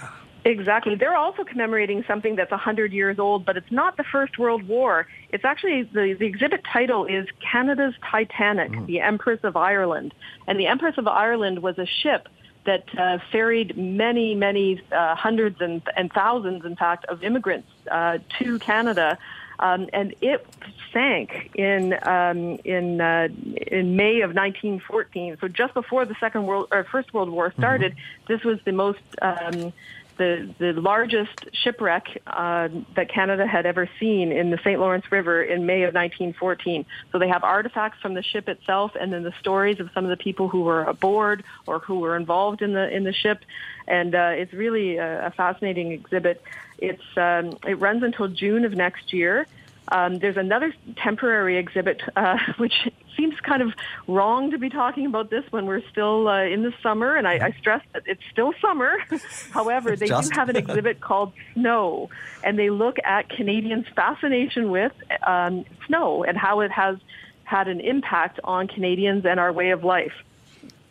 [0.45, 0.95] Exactly.
[0.95, 5.07] They're also commemorating something that's 100 years old, but it's not the First World War.
[5.29, 10.13] It's actually, the, the exhibit title is Canada's Titanic, the Empress of Ireland.
[10.45, 12.27] And the Empress of Ireland was a ship
[12.65, 18.17] that uh, ferried many, many uh, hundreds and, and thousands, in fact, of immigrants uh,
[18.39, 19.17] to Canada.
[19.59, 20.45] Um, and it
[20.91, 23.27] sank in um, in uh,
[23.67, 25.37] in May of 1914.
[25.39, 27.95] So just before the Second World or First World War started,
[28.27, 29.73] this was the most um,
[30.17, 34.79] the the largest shipwreck uh, that Canada had ever seen in the St.
[34.79, 36.85] Lawrence River in May of 1914.
[37.11, 40.09] So they have artifacts from the ship itself, and then the stories of some of
[40.09, 43.43] the people who were aboard or who were involved in the in the ship,
[43.87, 46.41] and uh, it's really a, a fascinating exhibit.
[46.77, 49.47] It's um, it runs until June of next year.
[49.89, 53.73] Um, there's another temporary exhibit, uh, which seems kind of
[54.07, 57.47] wrong to be talking about this when we're still uh, in the summer, and I,
[57.47, 58.97] I stress that it's still summer.
[59.51, 60.31] However, they Just.
[60.31, 62.09] do have an exhibit called Snow,
[62.43, 64.93] and they look at Canadians' fascination with
[65.25, 66.97] um, snow and how it has
[67.43, 70.13] had an impact on Canadians and our way of life.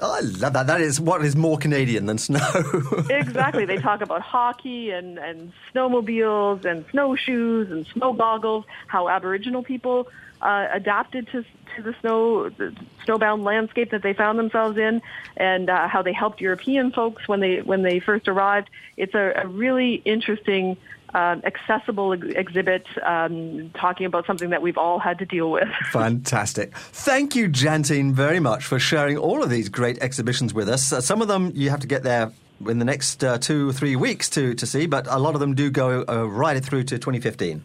[0.02, 0.66] Oh, I love that.
[0.66, 2.40] That is what is more Canadian than snow.
[3.08, 3.66] exactly.
[3.66, 10.08] They talk about hockey and, and snowmobiles and snowshoes and snow goggles, how Aboriginal people
[10.42, 11.44] uh, adapted to,
[11.76, 12.74] to the snow, the
[13.06, 15.00] snowbound landscape that they found themselves in,
[15.36, 18.68] and uh, how they helped European folks when they, when they first arrived.
[18.96, 20.76] It's a, a really interesting,
[21.14, 25.68] um, accessible ex- exhibit um, talking about something that we've all had to deal with.
[25.92, 26.76] Fantastic.
[26.76, 30.92] Thank you, Jantine, very much for sharing all of these great exhibitions with us.
[30.92, 32.32] Uh, some of them you have to get there
[32.66, 35.40] in the next uh, two or three weeks to, to see, but a lot of
[35.40, 37.62] them do go uh, right through to 2015.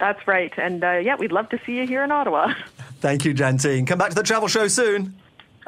[0.00, 0.52] That's right.
[0.56, 2.54] And uh, yeah, we'd love to see you here in Ottawa.
[3.00, 3.86] Thank you, Jantine.
[3.86, 5.14] Come back to the travel show soon.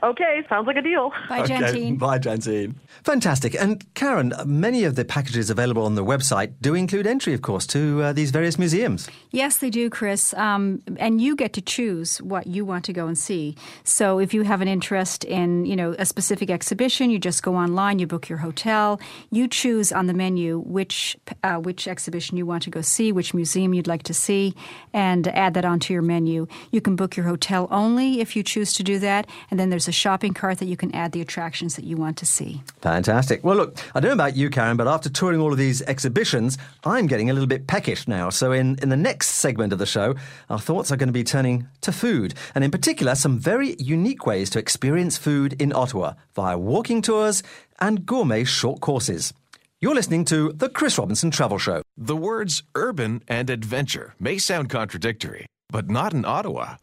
[0.02, 1.12] Okay, sounds like a deal.
[1.28, 1.96] Bye, Okay, Jantine.
[1.96, 2.74] Bye, Jantine.
[3.04, 3.54] Fantastic.
[3.54, 7.68] And Karen, many of the packages available on the website do include entry, of course,
[7.68, 9.08] to uh, these various museums.
[9.30, 10.34] Yes, they do, Chris.
[10.34, 13.54] Um, and you get to choose what you want to go and see.
[13.84, 17.54] So if you have an interest in, you know, a specific exhibition, you just go
[17.54, 22.44] online, you book your hotel, you choose on the menu which uh, which exhibition you
[22.44, 24.54] want to go see, which museum you'd like to see,
[24.92, 26.48] and add that onto your menu.
[26.72, 29.86] You can book your hotel only if you choose to do that, and then there's
[29.86, 32.62] a shopping cart that you can add the attractions that you want to see.
[32.80, 33.44] Fantastic.
[33.44, 36.58] Well, look, I don't know about you, Karen, but after touring all of these exhibitions,
[36.84, 38.30] I'm getting a little bit peckish now.
[38.30, 40.14] So, in, in the next segment of the show,
[40.50, 44.26] our thoughts are going to be turning to food, and in particular, some very unique
[44.26, 47.42] ways to experience food in Ottawa via walking tours
[47.80, 49.32] and gourmet short courses.
[49.80, 51.82] You're listening to The Chris Robinson Travel Show.
[51.96, 56.76] The words urban and adventure may sound contradictory, but not in Ottawa.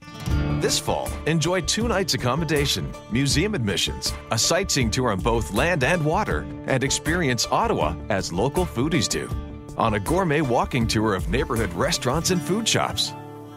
[0.60, 6.04] This fall, enjoy two nights accommodation, museum admissions, a sightseeing tour on both land and
[6.04, 9.30] water, and experience Ottawa as local foodies do
[9.78, 13.14] on a gourmet walking tour of neighborhood restaurants and food shops.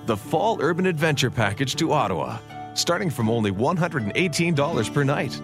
[0.06, 2.38] The Fall Urban Adventure Package to Ottawa,
[2.74, 5.42] starting from only $118 per night.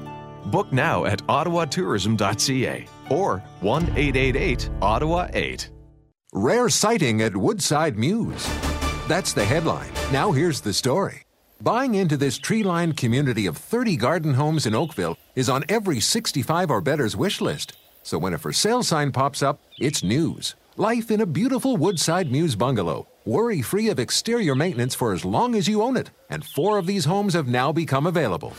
[0.52, 5.70] Book now at ottawatourism.ca or 1 888 Ottawa 8.
[6.32, 8.46] Rare sighting at Woodside Mews.
[9.08, 9.90] That's the headline.
[10.12, 11.24] Now here's the story.
[11.60, 15.98] Buying into this tree lined community of 30 garden homes in Oakville is on every
[15.98, 17.76] 65 or better's wish list.
[18.04, 20.54] So when a for sale sign pops up, it's news.
[20.76, 23.08] Life in a beautiful Woodside Mews bungalow.
[23.24, 26.12] Worry free of exterior maintenance for as long as you own it.
[26.30, 28.52] And four of these homes have now become available.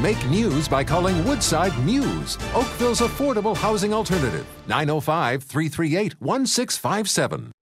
[0.00, 4.46] Make news by calling Woodside Mews, Oakville's affordable housing alternative.
[4.68, 7.53] 905 338 1657.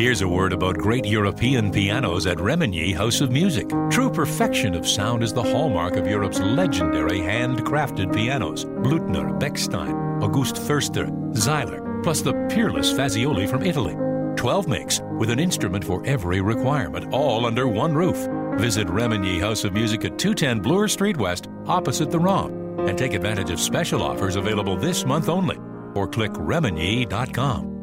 [0.00, 3.68] Here's a word about great European pianos at Remenyi House of Music.
[3.90, 8.64] True perfection of sound is the hallmark of Europe's legendary handcrafted pianos.
[8.64, 13.92] Blüthner, Bechstein, August Förster, Seiler, plus the peerless Fazioli from Italy.
[14.36, 18.26] 12 makes with an instrument for every requirement, all under one roof.
[18.58, 23.12] Visit Remenyi House of Music at 210 Bloor Street West, opposite the ROM, and take
[23.12, 25.58] advantage of special offers available this month only.
[25.94, 27.79] Or click remenyi.com.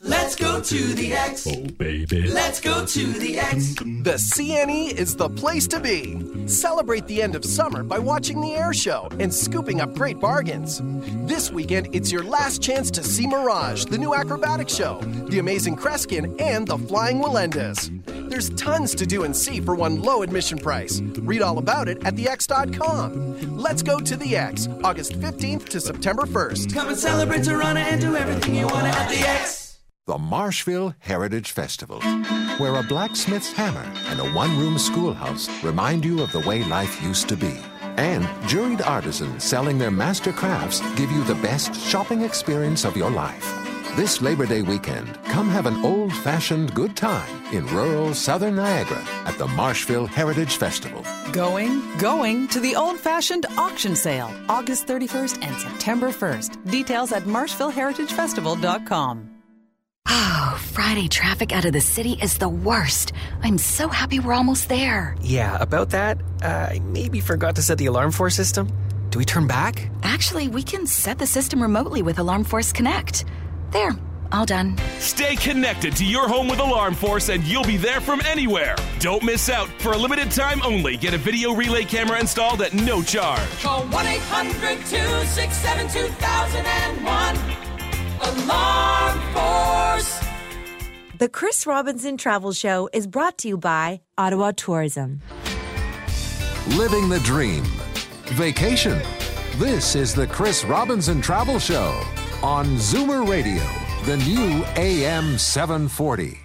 [0.00, 1.46] Let's go to the X.
[1.48, 2.28] Oh, baby.
[2.28, 3.74] Let's go to the X.
[3.74, 6.46] The CNE is the place to be.
[6.46, 10.80] Celebrate the end of summer by watching the air show and scooping up great bargains.
[11.26, 15.76] This weekend, it's your last chance to see Mirage, the new acrobatic show, the amazing
[15.76, 17.90] Kreskin, and the Flying Melendez.
[18.06, 21.00] There's tons to do and see for one low admission price.
[21.00, 23.56] Read all about it at thex.com.
[23.56, 26.72] Let's go to the X, August 15th to September 1st.
[26.72, 29.57] Come and celebrate Toronto and do everything you want at the X.
[30.08, 32.00] The Marshville Heritage Festival,
[32.56, 37.02] where a blacksmith's hammer and a one room schoolhouse remind you of the way life
[37.02, 37.60] used to be.
[37.98, 43.10] And juried artisans selling their master crafts give you the best shopping experience of your
[43.10, 43.54] life.
[43.96, 49.04] This Labor Day weekend, come have an old fashioned good time in rural southern Niagara
[49.26, 51.04] at the Marshville Heritage Festival.
[51.32, 56.70] Going, going to the old fashioned auction sale, August 31st and September 1st.
[56.70, 59.37] Details at MarshvilleHeritageFestival.com.
[60.10, 63.12] Oh, Friday traffic out of the city is the worst.
[63.42, 65.14] I'm so happy we're almost there.
[65.20, 68.68] Yeah, about that, uh, I maybe forgot to set the alarm Force system.
[69.10, 69.90] Do we turn back?
[70.02, 73.24] Actually, we can set the system remotely with Alarm Force Connect.
[73.70, 73.92] There,
[74.32, 74.76] all done.
[74.98, 78.76] Stay connected to your home with Alarm Force and you'll be there from anywhere.
[79.00, 79.68] Don't miss out.
[79.80, 83.40] For a limited time only, get a video relay camera installed at no charge.
[83.62, 86.77] Call 1 800 267 2001.
[91.18, 95.20] The Chris Robinson Travel Show is brought to you by Ottawa Tourism.
[96.76, 97.64] Living the dream.
[98.26, 99.02] Vacation.
[99.56, 102.00] This is the Chris Robinson Travel Show
[102.40, 103.64] on Zoomer Radio,
[104.04, 106.38] the new AM 740.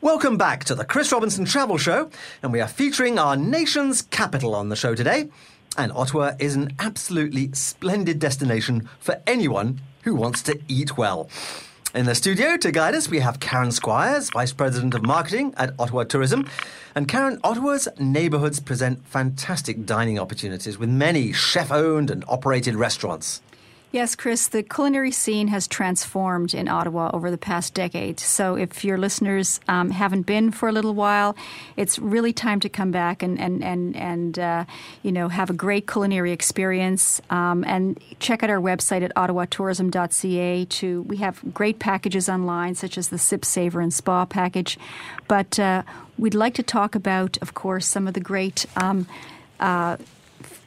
[0.00, 2.08] Welcome back to the Chris Robinson Travel Show,
[2.42, 5.28] and we are featuring our nation's capital on the show today.
[5.76, 11.28] And Ottawa is an absolutely splendid destination for anyone who wants to eat well.
[11.98, 15.74] In the studio to guide us, we have Karen Squires, Vice President of Marketing at
[15.80, 16.48] Ottawa Tourism.
[16.94, 23.42] And Karen, Ottawa's neighbourhoods present fantastic dining opportunities with many chef owned and operated restaurants.
[23.90, 28.20] Yes, Chris, the culinary scene has transformed in Ottawa over the past decade.
[28.20, 31.34] So if your listeners um, haven't been for a little while,
[31.74, 34.64] it's really time to come back and, and, and, and uh,
[35.02, 37.22] you know, have a great culinary experience.
[37.30, 40.66] Um, and check out our website at ottawatourism.ca.
[40.66, 44.78] To, we have great packages online, such as the Sip, Savor, and Spa package.
[45.28, 45.82] But uh,
[46.18, 49.06] we'd like to talk about, of course, some of the great um,
[49.60, 49.96] uh,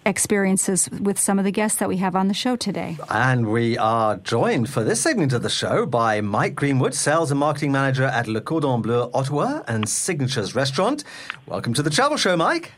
[0.06, 2.98] experiences with some of the guests that we have on the show today.
[3.10, 7.40] And we are joined for this segment of the show by Mike Greenwood, Sales and
[7.40, 11.04] Marketing Manager at Le Cordon Bleu Ottawa and Signatures Restaurant.
[11.46, 12.74] Welcome to the Travel Show, Mike.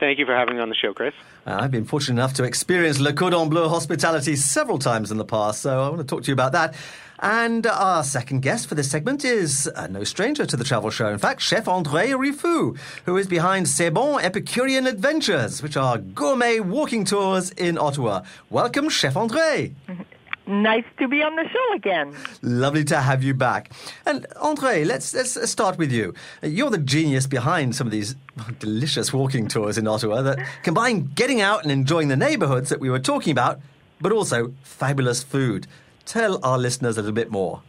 [0.00, 1.14] Thank you for having me on the show, Chris.
[1.46, 5.24] Uh, I've been fortunate enough to experience Le Cordon Bleu hospitality several times in the
[5.24, 6.74] past, so I want to talk to you about that.
[7.20, 11.08] And our second guest for this segment is uh, no stranger to the travel show.
[11.08, 16.60] In fact, Chef André Rifou, who is behind C'est Bon Epicurean Adventures, which are gourmet
[16.60, 18.22] walking tours in Ottawa.
[18.50, 19.72] Welcome, Chef André.
[20.46, 22.14] Nice to be on the show again.
[22.42, 23.72] Lovely to have you back.
[24.04, 26.12] And Andre, let's let's start with you.
[26.42, 28.14] You're the genius behind some of these
[28.58, 32.90] delicious walking tours in Ottawa that combine getting out and enjoying the neighborhoods that we
[32.90, 33.58] were talking about,
[34.02, 35.66] but also fabulous food.
[36.06, 37.62] Tell our listeners a little bit more.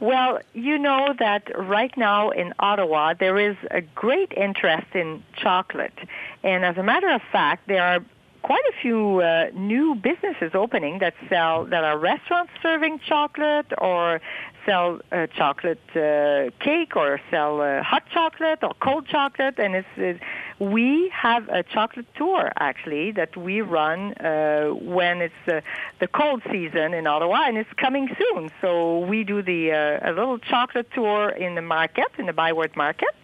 [0.00, 5.98] Well, you know that right now in Ottawa there is a great interest in chocolate.
[6.42, 8.00] And as a matter of fact, there are
[8.42, 14.20] quite a few uh, new businesses opening that sell that are restaurants serving chocolate or
[14.66, 19.58] sell uh, chocolate uh, cake or sell uh, hot chocolate or cold chocolate.
[19.58, 20.20] And it's, it's
[20.58, 25.60] we have a chocolate tour actually that we run uh, when it's uh,
[26.00, 27.44] the cold season in Ottawa.
[27.46, 28.50] And it's coming soon.
[28.60, 32.76] So we do the uh, a little chocolate tour in the market in the Byward
[32.76, 33.14] market.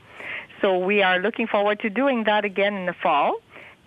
[0.61, 3.41] So we are looking forward to doing that again in the fall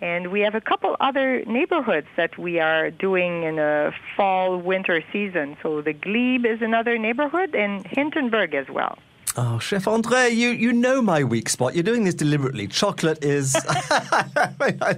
[0.04, 5.02] and we have a couple other neighborhoods that we are doing in a fall winter
[5.10, 5.56] season.
[5.62, 8.98] So the Glebe is another neighborhood and Hintonburg as well.
[9.38, 11.72] Oh, Chef Andre, you, you know my weak spot.
[11.74, 12.68] You're doing this deliberately.
[12.68, 13.54] Chocolate is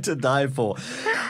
[0.02, 0.74] to die for.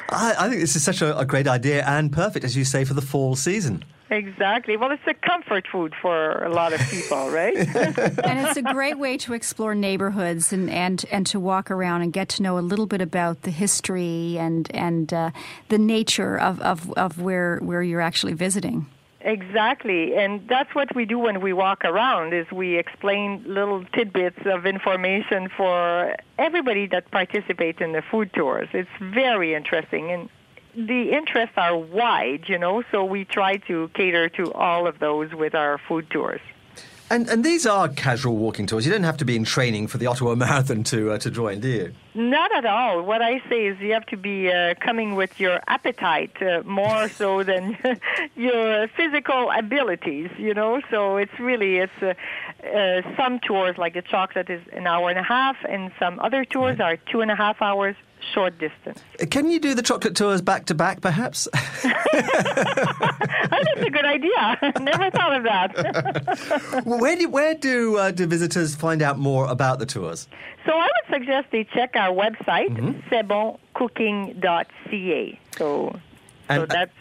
[0.08, 2.86] I, I, think this is such a, a great idea and perfect, as you say,
[2.86, 3.84] for the fall season.
[4.10, 4.76] Exactly.
[4.76, 7.56] Well, it's a comfort food for a lot of people, right?
[7.56, 12.12] and it's a great way to explore neighborhoods and, and, and to walk around and
[12.12, 15.30] get to know a little bit about the history and and uh,
[15.70, 18.86] the nature of, of, of where where you're actually visiting.
[19.22, 22.32] Exactly, and that's what we do when we walk around.
[22.32, 28.68] Is we explain little tidbits of information for everybody that participates in the food tours.
[28.72, 30.28] It's very interesting, and
[30.76, 35.32] the interests are wide, you know, so we try to cater to all of those
[35.34, 36.40] with our food tours.
[37.08, 38.84] And and these are casual walking tours.
[38.84, 41.60] You don't have to be in training for the Ottawa Marathon to uh, to join,
[41.60, 41.92] do you?
[42.14, 43.02] Not at all.
[43.02, 47.08] What I say is you have to be uh, coming with your appetite uh, more
[47.20, 47.78] so than
[48.36, 50.30] your physical abilities.
[50.36, 52.14] You know, so it's really it's uh,
[52.66, 56.44] uh, some tours like the chocolate is an hour and a half, and some other
[56.44, 56.94] tours right.
[56.94, 57.94] are two and a half hours
[58.32, 59.00] short distance.
[59.30, 61.48] Can you do the chocolate tours back to back, perhaps?
[61.82, 61.94] That's
[63.78, 64.72] a good idea.
[64.80, 66.82] Never thought of that.
[66.84, 70.28] well, where do where do uh, do visitors find out more about the tours?
[70.64, 73.00] So I would suggest they check our website, mm-hmm.
[73.12, 75.40] cestboncooking.ca.
[75.56, 76.00] So,
[76.48, 76.92] and, so that's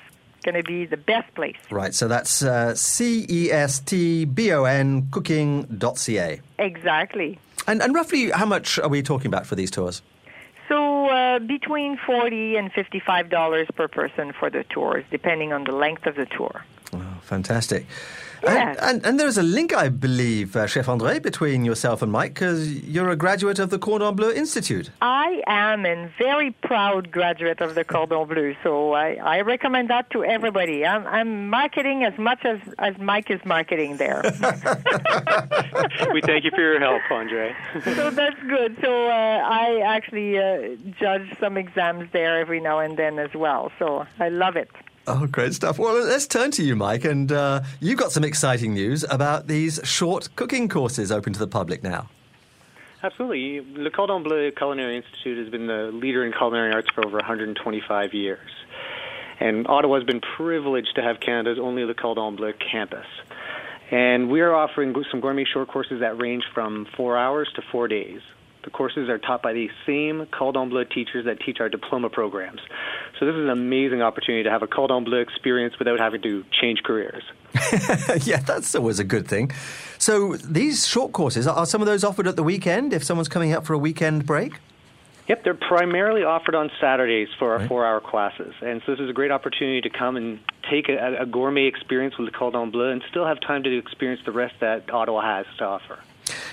[0.43, 1.55] going to be the best place.
[1.71, 1.93] Right.
[1.93, 6.41] So that's uh, c e s t b o n cooking.ca.
[6.59, 7.39] Exactly.
[7.67, 10.01] And and roughly how much are we talking about for these tours?
[10.67, 15.71] So uh, between forty and fifty-five dollars per person for the tours, depending on the
[15.71, 16.63] length of the tour.
[17.21, 17.85] Fantastic!
[18.43, 18.77] Yes.
[18.81, 22.33] And, and, and, there's a link, I believe, uh, Chef Andre, between yourself and Mike,
[22.33, 24.89] because you're a graduate of the Cordon Bleu Institute.
[25.01, 28.55] I am, a very proud graduate of the Cordon Bleu.
[28.63, 30.85] So I, I recommend that to everybody.
[30.85, 34.21] I'm, I'm marketing as much as, as Mike is marketing there.
[36.13, 37.55] we thank you for your help, Andre.
[37.83, 38.77] so that's good.
[38.81, 43.71] So uh, I actually uh, judge some exams there every now and then as well.
[43.79, 44.69] So I love it.
[45.07, 45.77] Oh, great stuff.
[45.77, 47.05] Well, let's turn to you, Mike.
[47.05, 51.47] And uh, you've got some exciting news about these short cooking courses open to the
[51.47, 52.09] public now.
[53.03, 53.63] Absolutely.
[53.75, 58.13] Le Cordon Bleu Culinary Institute has been the leader in culinary arts for over 125
[58.15, 58.49] years.
[59.39, 63.05] And Ottawa has been privileged to have Canada's only Le Cordon Bleu campus.
[63.91, 67.87] And we are offering some gourmet short courses that range from four hours to four
[67.87, 68.21] days.
[68.63, 72.61] The courses are taught by the same Cordon Bleu teachers that teach our diploma programs.
[73.19, 76.43] So this is an amazing opportunity to have a Cordon Bleu experience without having to
[76.51, 77.23] change careers.
[78.25, 79.51] yeah, that's always a good thing.
[79.97, 83.53] So these short courses, are some of those offered at the weekend if someone's coming
[83.53, 84.59] up for a weekend break?
[85.27, 87.67] Yep, they're primarily offered on Saturdays for our right.
[87.67, 88.53] four hour classes.
[88.61, 92.17] And so this is a great opportunity to come and take a, a gourmet experience
[92.17, 95.45] with the Cordon Bleu and still have time to experience the rest that Ottawa has
[95.57, 95.99] to offer.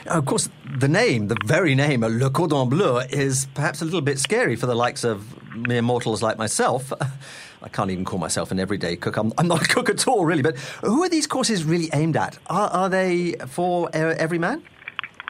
[0.06, 4.18] Of course, the name, the very name, Le Cordon Bleu, is perhaps a little bit
[4.18, 5.24] scary for the likes of
[5.56, 6.92] mere mortals like myself.
[7.62, 9.16] I can't even call myself an everyday cook.
[9.16, 10.42] I'm, I'm not a cook at all, really.
[10.42, 12.38] But who are these courses really aimed at?
[12.48, 14.62] Are, are they for every man?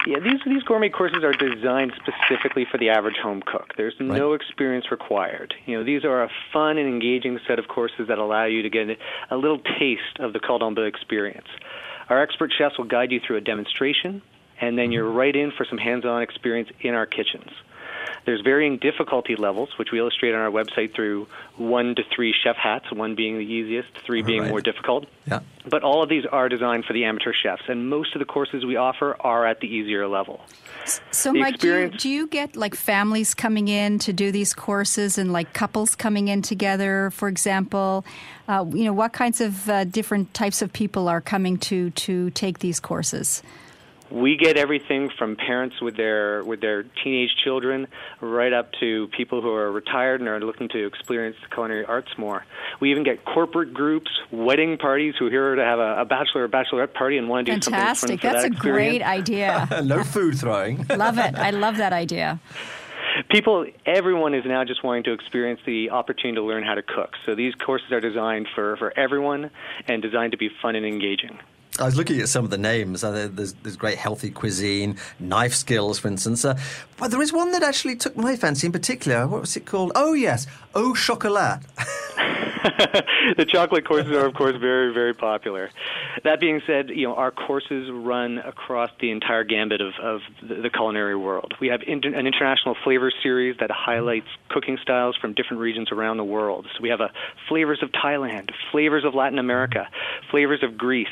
[0.06, 3.74] Yeah, these these gourmet courses are designed specifically for the average home cook.
[3.76, 5.54] There's no experience required.
[5.64, 8.70] You know, these are a fun and engaging set of courses that allow you to
[8.70, 8.88] get
[9.30, 11.46] a little taste of the cordon bleu experience.
[12.08, 14.22] Our expert chefs will guide you through a demonstration,
[14.62, 17.50] and then you're right in for some hands-on experience in our kitchens.
[18.24, 22.54] There's varying difficulty levels, which we illustrate on our website through one to three chef
[22.54, 24.50] hats, one being the easiest, three being Right.
[24.50, 25.06] more difficult.
[25.26, 25.40] Yeah.
[25.68, 28.64] But all of these are designed for the amateur chefs, and most of the courses
[28.64, 30.40] we offer are at the easier level.
[31.10, 34.54] So, The Mike, do you, do you get like families coming in to do these
[34.54, 38.04] courses and like couples coming in together, for example?
[38.48, 42.30] Uh, you know, what kinds of uh, different types of people are coming to to
[42.30, 43.42] take these courses?
[44.12, 47.86] We get everything from parents with their with their teenage children,
[48.20, 52.10] right up to people who are retired and are looking to experience the culinary arts
[52.18, 52.44] more.
[52.78, 56.44] We even get corporate groups, wedding parties who are here to have a, a bachelor
[56.44, 57.98] or bachelorette party and want to do Fantastic.
[58.00, 59.80] something fun for That's that a great idea.
[59.84, 60.84] no food throwing.
[60.88, 61.34] love it.
[61.34, 62.38] I love that idea.
[63.30, 67.14] People, everyone is now just wanting to experience the opportunity to learn how to cook.
[67.26, 69.50] So these courses are designed for, for everyone
[69.86, 71.38] and designed to be fun and engaging.
[71.78, 73.02] I was looking at some of the names.
[73.02, 76.44] Uh, there's, there's great healthy cuisine, knife skills, for instance.
[76.44, 76.58] Uh,
[76.98, 79.26] but there is one that actually took my fancy in particular.
[79.26, 79.92] What was it called?
[79.94, 80.46] Oh, yes.
[80.74, 81.62] Au chocolat.
[83.36, 85.70] the chocolate courses are, of course, very, very popular.
[86.22, 90.70] That being said, you know, our courses run across the entire gambit of, of the,
[90.70, 91.54] culinary world.
[91.60, 96.16] We have inter- an international flavor series that highlights cooking styles from different regions around
[96.16, 96.66] the world.
[96.76, 97.10] So we have a
[97.48, 99.88] flavors of Thailand, flavors of Latin America,
[100.30, 101.08] flavors of Greece.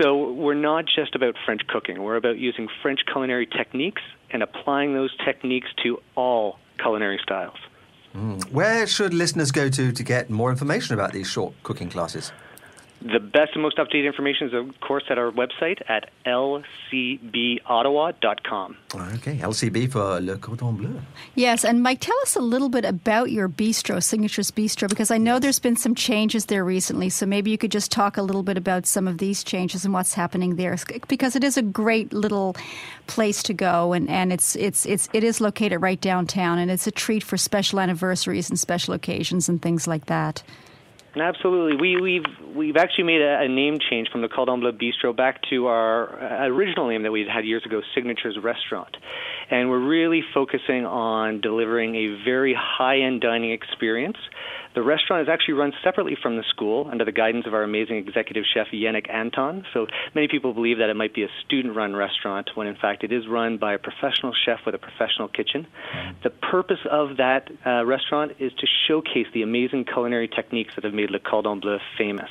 [0.00, 2.02] So we're not just about French cooking.
[2.02, 7.56] We're about using French culinary techniques and applying those techniques to all culinary styles.
[8.14, 8.50] Mm.
[8.50, 12.32] Where should listeners go to to get more information about these short cooking classes?
[13.02, 18.76] The best and most up-to-date information is, of course, at our website at lcbottawa.com.
[18.94, 20.98] Okay, LCB for Le Cordon Bleu.
[21.34, 25.18] Yes, and Mike, tell us a little bit about your bistro, Signatures Bistro, because I
[25.18, 27.10] know there's been some changes there recently.
[27.10, 29.92] So maybe you could just talk a little bit about some of these changes and
[29.92, 32.56] what's happening there, because it is a great little
[33.06, 36.86] place to go, and, and it's it's it's it is located right downtown, and it's
[36.86, 40.42] a treat for special anniversaries and special occasions and things like that.
[41.18, 41.80] Absolutely.
[41.80, 45.40] We, we've we've actually made a, a name change from the Cordon Bleu Bistro back
[45.48, 48.94] to our uh, original name that we had years ago, Signatures Restaurant,
[49.50, 54.18] and we're really focusing on delivering a very high-end dining experience.
[54.76, 57.96] The restaurant is actually run separately from the school under the guidance of our amazing
[57.96, 59.64] executive chef Yannick Anton.
[59.72, 63.10] So many people believe that it might be a student-run restaurant when in fact it
[63.10, 65.66] is run by a professional chef with a professional kitchen.
[66.22, 70.92] The purpose of that uh, restaurant is to showcase the amazing culinary techniques that have
[70.92, 72.28] made Le Cordon Bleu famous.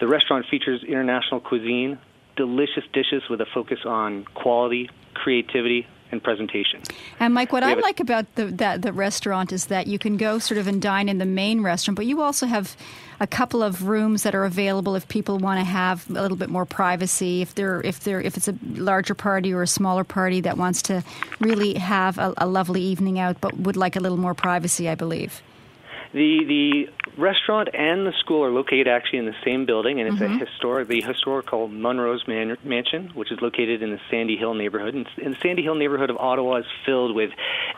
[0.00, 1.98] The restaurant features international cuisine,
[2.36, 6.80] delicious dishes with a focus on quality, creativity, and presentation.
[7.18, 9.86] And Mike, what We I have a- like about the, that the restaurant is that
[9.86, 12.76] you can go sort of and dine in the main restaurant, but you also have
[13.20, 16.50] a couple of rooms that are available if people want to have a little bit
[16.50, 17.42] more privacy.
[17.42, 20.82] If they're if they're if it's a larger party or a smaller party that wants
[20.82, 21.02] to
[21.40, 24.94] really have a, a lovely evening out, but would like a little more privacy, I
[24.94, 25.42] believe.
[26.14, 26.88] The the
[27.18, 30.40] restaurant and the school are located actually in the same building, and it's Mhm.
[30.40, 34.94] a historic the historical Munro's Man- Mansion, which is located in the Sandy Hill neighborhood.
[34.94, 37.32] And, and the Sandy Hill neighborhood of Ottawa is filled with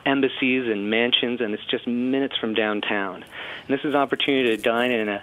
[0.04, 3.16] embassies and mansions, and it's just minutes from downtown.
[3.16, 5.22] And this is an opportunity to dine in a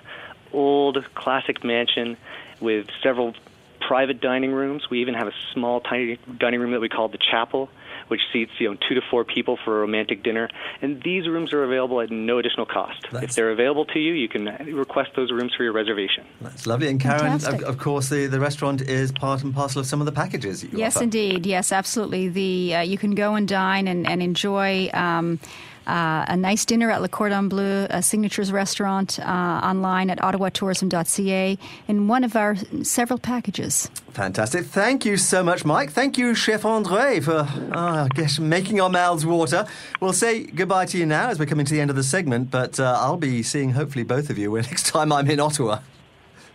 [0.52, 2.18] old classic mansion
[2.60, 3.36] with several
[3.80, 4.90] private dining rooms.
[4.90, 7.70] We even have a small tiny dining room that we call the chapel,
[8.08, 10.50] which seats you know two to four people for a romantic dinner.
[10.82, 13.06] And these rooms are available at no additional cost.
[13.14, 16.26] If they're available to you, you can request those rooms for your reservation.
[16.42, 16.90] That's lovely.
[16.90, 20.06] And Karen, of, of course, the, the restaurant is part and parcel of some of
[20.06, 21.04] the packages that you Yes, offer.
[21.04, 21.46] indeed.
[21.46, 22.30] Yes, absolutely.
[22.30, 24.90] The uh, you can go and dine and, and enjoy.
[24.94, 25.40] Um,
[25.88, 31.58] uh, a nice dinner at Le Cordon Bleu, a Signatures restaurant, uh, online at ottawatourism.ca
[31.88, 33.90] in one of our several packages.
[34.12, 34.66] Fantastic.
[34.66, 35.92] Thank you so much, Mike.
[35.92, 39.66] Thank you, Chef Andre, for, uh, I guess, making our mouths water.
[40.00, 42.52] We'll say goodbye to you now as we're coming to the end of the segment,
[42.52, 45.80] but uh, I'll be seeing hopefully both of you next time I'm in Ottawa.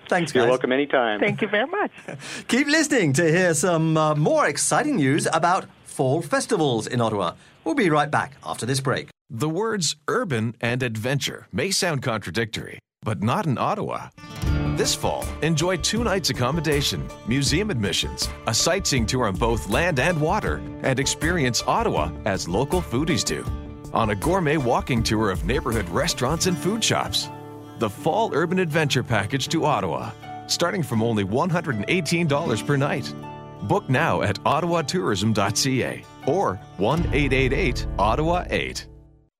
[0.08, 0.42] Thanks, guys.
[0.42, 1.20] You're welcome anytime.
[1.20, 1.90] Thank you very much.
[2.48, 7.34] Keep listening to hear some uh, more exciting news about fall festivals in Ottawa.
[7.64, 9.10] We'll be right back after this break.
[9.30, 14.08] The words urban and adventure may sound contradictory, but not in Ottawa.
[14.74, 20.18] This fall, enjoy two nights accommodation, museum admissions, a sightseeing tour on both land and
[20.18, 23.44] water, and experience Ottawa as local foodies do
[23.92, 27.28] on a gourmet walking tour of neighborhood restaurants and food shops.
[27.80, 30.10] The Fall Urban Adventure Package to Ottawa,
[30.46, 33.14] starting from only $118 per night.
[33.64, 38.86] Book now at ottawatourism.ca or 1 888 Ottawa 8.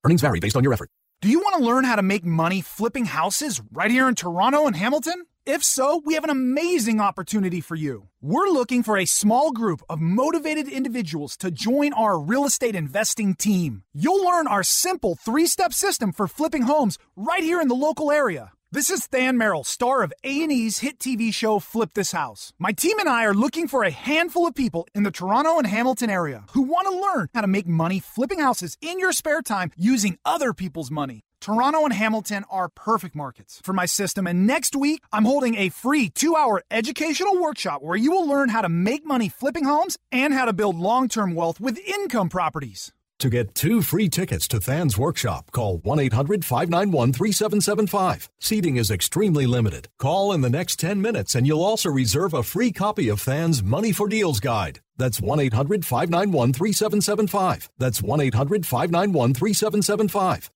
[0.09, 0.89] Earnings vary based on your effort.
[1.21, 4.67] Do you want to learn how to make money flipping houses right here in Toronto
[4.67, 5.27] and Hamilton?
[5.45, 8.09] If so, we have an amazing opportunity for you.
[8.23, 13.35] We're looking for a small group of motivated individuals to join our real estate investing
[13.35, 13.83] team.
[13.93, 18.11] You'll learn our simple three step system for flipping homes right here in the local
[18.11, 18.53] area.
[18.71, 22.53] This is Than Merrill, star of A&E's hit TV show Flip This House.
[22.59, 25.67] My team and I are looking for a handful of people in the Toronto and
[25.67, 29.41] Hamilton area who want to learn how to make money flipping houses in your spare
[29.41, 31.25] time using other people's money.
[31.41, 35.71] Toronto and Hamilton are perfect markets for my system, and next week I'm holding a
[35.71, 39.97] free two hour educational workshop where you will learn how to make money flipping homes
[40.13, 42.93] and how to build long term wealth with income properties.
[43.21, 48.31] To get two free tickets to Than's workshop, call 1 800 591 3775.
[48.39, 49.89] Seating is extremely limited.
[49.99, 53.61] Call in the next 10 minutes and you'll also reserve a free copy of Than's
[53.61, 54.79] Money for Deals Guide.
[54.99, 57.69] That's 1 800 591 3775.
[57.77, 60.53] That's 1 800 591 3775.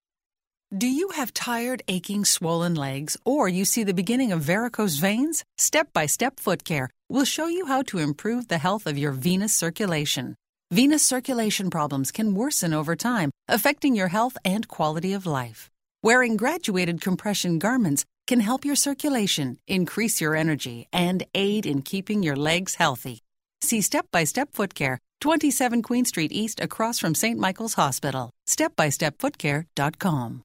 [0.78, 5.44] Do you have tired, aching, swollen legs, or you see the beginning of varicose veins?
[5.58, 9.10] Step by Step Foot Care will show you how to improve the health of your
[9.10, 10.36] venous circulation.
[10.72, 15.68] Venous circulation problems can worsen over time, affecting your health and quality of life.
[16.02, 22.22] Wearing graduated compression garments can help your circulation, increase your energy, and aid in keeping
[22.22, 23.20] your legs healthy.
[23.60, 27.38] See Step by Step Foot Care, 27 Queen Street East across from St.
[27.38, 28.30] Michael's Hospital.
[28.48, 30.42] StepByStepFootCare.com.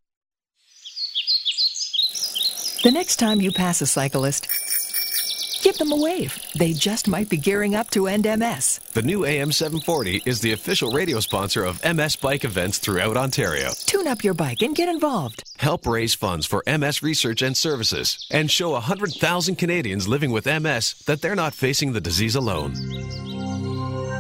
[2.84, 4.50] The next time you pass a cyclist,
[5.68, 6.40] give them a wave.
[6.58, 8.80] They just might be gearing up to end MS.
[8.94, 13.72] The new AM 740 is the official radio sponsor of MS bike events throughout Ontario.
[13.86, 15.44] Tune up your bike and get involved.
[15.58, 21.04] Help raise funds for MS research and services and show 100,000 Canadians living with MS
[21.06, 22.74] that they're not facing the disease alone.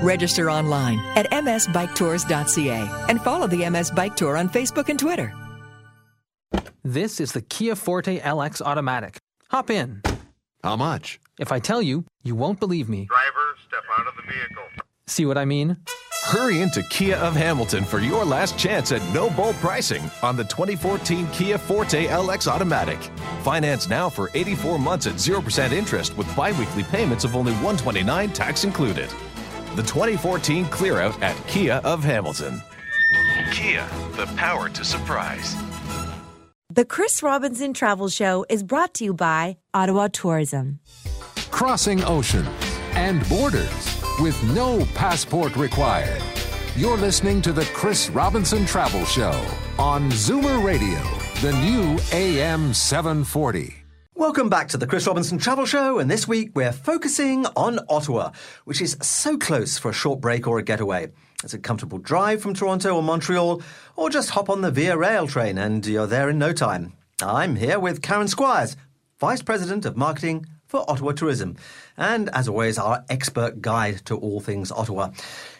[0.04, 5.34] Register online at msbiketours.ca and follow the MS Bike Tour on Facebook and Twitter.
[6.84, 9.18] This is the Kia Forte LX Automatic.
[9.50, 10.02] Hop in.
[10.64, 11.20] How much?
[11.39, 13.05] If I tell you, you won't believe me.
[13.05, 14.64] Driver, step out of the vehicle.
[15.08, 15.78] See what I mean?
[16.24, 20.43] Hurry into Kia of Hamilton for your last chance at no bull pricing on the
[20.43, 22.99] 2014 Kia Forte LX Automatic.
[23.43, 28.66] Finance now for 84 months at 0% interest with biweekly payments of only 129 tax
[28.66, 29.10] included.
[29.76, 32.62] The 2014 clear out at Kia of Hamilton.
[33.53, 33.88] Kia,
[34.18, 35.55] the power to surprise.
[36.78, 40.80] The Chris Robinson Travel Show is brought to you by Ottawa Tourism.
[41.49, 42.47] Crossing oceans
[42.91, 46.21] and borders with no passport required.
[46.75, 49.43] You're listening to the Chris Robinson Travel Show
[49.80, 51.01] on Zoomer Radio,
[51.41, 53.73] the new AM 740.
[54.13, 58.34] Welcome back to the Chris Robinson Travel Show, and this week we're focusing on Ottawa,
[58.65, 61.07] which is so close for a short break or a getaway.
[61.44, 63.62] It's a comfortable drive from Toronto or Montreal,
[63.96, 66.94] or just hop on the Via Rail train and you're there in no time.
[67.22, 68.76] I'm here with Karen Squires,
[69.20, 71.55] Vice President of Marketing for Ottawa Tourism,
[71.97, 75.11] and as always, our expert guide to all things Ottawa.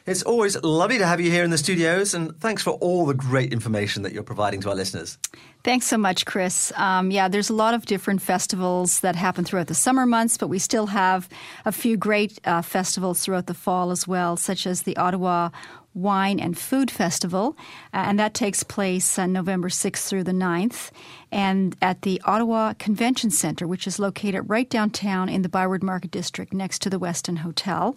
[0.06, 3.14] It's always lovely to have you here in the studios, and thanks for all the
[3.14, 5.18] great information that you're providing to our listeners.
[5.64, 6.72] Thanks so much, Chris.
[6.78, 10.48] Um, yeah, there's a lot of different festivals that happen throughout the summer months, but
[10.48, 11.28] we still have
[11.66, 15.50] a few great uh, festivals throughout the fall as well, such as the Ottawa
[15.98, 17.58] Wine and Food Festival,
[17.94, 20.92] uh, and that takes place on November 6th through the 9th,
[21.32, 26.12] and at the Ottawa Convention Center, which is located right downtown in the Byward Market
[26.12, 27.96] District next to the Westin Hotel.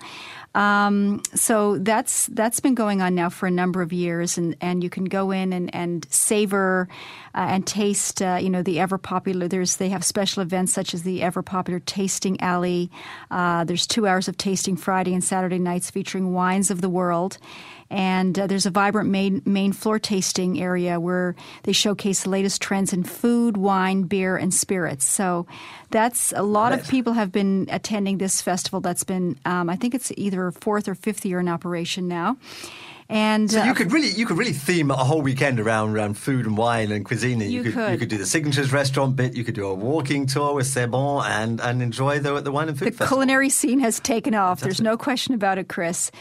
[0.55, 4.83] Um, so that's that's been going on now for a number of years, and, and
[4.83, 6.89] you can go in and, and savor
[7.35, 9.47] uh, and taste, uh, you know, the ever popular.
[9.47, 12.91] There's they have special events such as the ever popular Tasting Alley.
[13.31, 17.39] Uh, there's two hours of tasting Friday and Saturday nights featuring wines of the world.
[17.91, 22.63] And uh, there's a vibrant main, main floor tasting area where they showcase the latest
[22.63, 25.05] trends in food, wine, beer, and spirits.
[25.05, 25.47] So
[25.91, 28.81] that's a lot of people have been attending this festival.
[28.81, 32.39] That's been, um, I think it's either fourth or fifth year in operation now.
[33.11, 36.15] And So uh, you could really you could really theme a whole weekend around around
[36.15, 37.41] food and wine and cuisine.
[37.41, 37.93] You could, could.
[37.93, 39.35] you could do the signatures restaurant bit.
[39.35, 42.69] You could do a walking tour with C'est Bon and and enjoy the the wine
[42.69, 43.17] and food the festival.
[43.17, 44.61] culinary scene has taken off.
[44.61, 46.13] There's no question about it, Chris.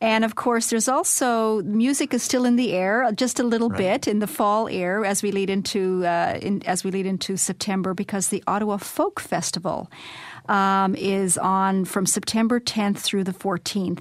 [0.00, 4.06] And of course, there's also music is still in the air, just a little bit
[4.06, 7.94] in the fall air as we lead into uh, in, as we lead into September,
[7.94, 9.90] because the Ottawa Folk Festival
[10.48, 14.00] um, is on from September 10th through the 14th.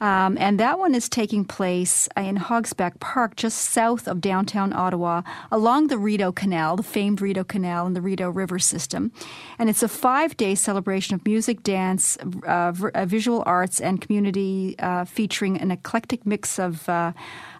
[0.00, 5.22] Um, and that one is taking place in Hogsback Park, just south of downtown Ottawa,
[5.52, 9.12] along the Rideau Canal, the famed Rideau Canal and the Rideau River system.
[9.58, 14.74] And it's a five day celebration of music, dance, uh, uh, visual arts, and community
[14.78, 16.88] uh, featuring an eclectic mix of.
[16.88, 17.12] Uh,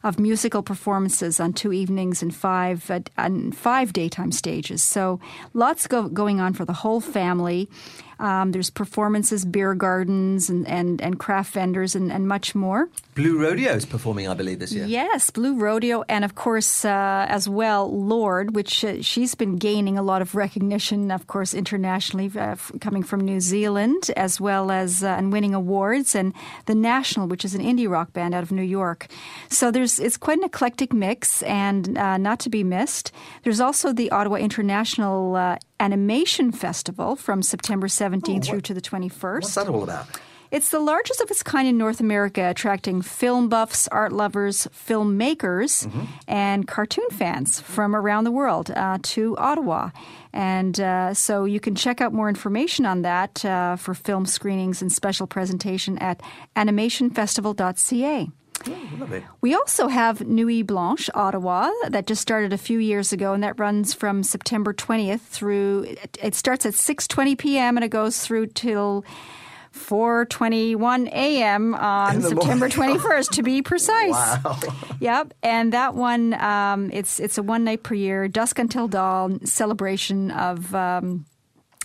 [0.03, 4.83] of musical performances on two evenings and five uh, and five daytime stages.
[4.83, 5.21] So
[5.53, 7.69] lots go, going on for the whole family.
[8.21, 12.89] Um, there's performances, beer gardens, and, and, and craft vendors, and, and much more.
[13.15, 14.87] Blue Rodeo is performing, I believe, this year.
[14.87, 19.99] Yes, Blue Rodeo, and of course, uh, as well, Lorde, which uh, she's been gaining
[19.99, 24.71] a lot of recognition, of course, internationally, uh, f- coming from New Zealand, as well
[24.71, 26.33] as uh, and winning awards, and
[26.67, 29.07] the National, which is an indie rock band out of New York.
[29.49, 33.13] So there's it's quite an eclectic mix, and uh, not to be missed.
[33.45, 39.43] There's also the Ottawa International uh, Animation Festival from September 17th through to the 21st.
[39.43, 40.07] What's that all about?
[40.51, 45.89] It's the largest of its kind in North America, attracting film buffs, art lovers, filmmakers,
[46.27, 49.91] and cartoon fans from around the world uh, to Ottawa.
[50.33, 54.83] And uh, so you can check out more information on that uh, for film screenings
[54.83, 56.21] and special presentation at
[56.57, 58.29] animationfestival.ca.
[58.67, 59.25] Lovely.
[59.41, 63.59] We also have Nuit Blanche Ottawa that just started a few years ago, and that
[63.59, 65.85] runs from September 20th through.
[65.89, 67.77] It, it starts at 6:20 p.m.
[67.77, 69.05] and it goes through till
[69.75, 71.75] 4:21 a.m.
[71.75, 72.99] on September morning.
[73.01, 74.11] 21st, to be precise.
[74.11, 74.59] Wow.
[75.01, 79.45] Yep, and that one um, it's it's a one night per year, dusk until dawn
[79.47, 80.75] celebration of.
[80.75, 81.27] Um,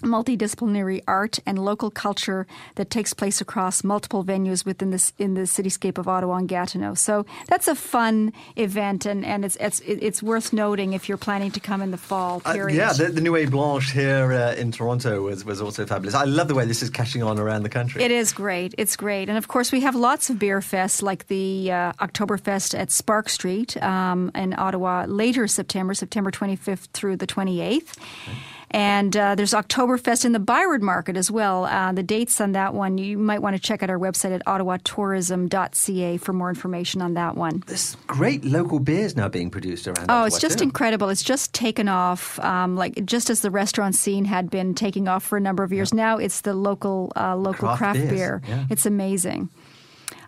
[0.01, 5.41] multidisciplinary art and local culture that takes place across multiple venues within this in the
[5.41, 6.93] cityscape of Ottawa and Gatineau.
[6.95, 11.51] So that's a fun event, and, and it's it's it's worth noting if you're planning
[11.51, 12.75] to come in the fall Uh, period.
[12.77, 16.13] yeah, the, the Nuit Blanche here uh, in Toronto was, was also fabulous.
[16.15, 18.03] I love the way this is catching on around the country.
[18.03, 18.75] It is great.
[18.77, 19.29] It's great.
[19.29, 23.29] And of course, we have lots of beer fests like the uh, Oktoberfest at Spark
[23.29, 27.93] Street um, in Ottawa later September, September 25th through the 28th.
[28.71, 31.65] And uh, there's Oktoberfest in the Byward Market as well.
[31.65, 34.43] Uh, the dates on that one, you might want to check out our website at
[34.45, 37.63] ottawatourism.ca for more information on that one.
[37.67, 40.07] There's great local beers now being produced around.
[40.09, 40.63] Oh, it's just too.
[40.63, 41.09] incredible.
[41.09, 45.23] It's just taken off, um, like just as the restaurant scene had been taking off
[45.23, 45.93] for a number of years.
[45.93, 48.41] Now it's the local uh, local Craft craft, beer.
[48.47, 48.65] yeah.
[48.69, 49.49] It's amazing.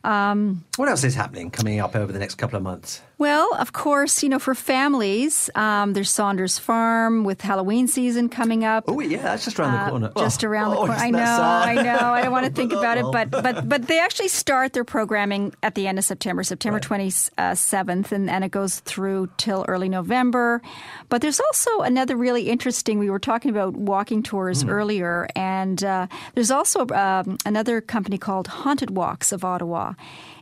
[0.04, 3.02] Um, What else is happening coming up over the next couple of months?
[3.18, 8.64] Well, of course, you know, for families, um, there's Saunders Farm with Halloween season coming
[8.64, 8.84] up.
[8.88, 10.12] Oh, yeah, that's just around the Uh, corner.
[10.18, 10.94] Just Oh, around the oh, corner.
[10.94, 11.20] I know?
[11.20, 12.14] I know.
[12.14, 15.54] I don't want to think about it, but but but they actually start their programming
[15.64, 19.90] at the end of September, September twenty seventh, and and it goes through till early
[19.90, 20.62] November.
[21.10, 23.00] But there's also another really interesting.
[23.00, 24.70] We were talking about walking tours Hmm.
[24.70, 26.06] earlier, and uh,
[26.36, 29.94] there's also um, another company called Haunted Walks of Ottawa.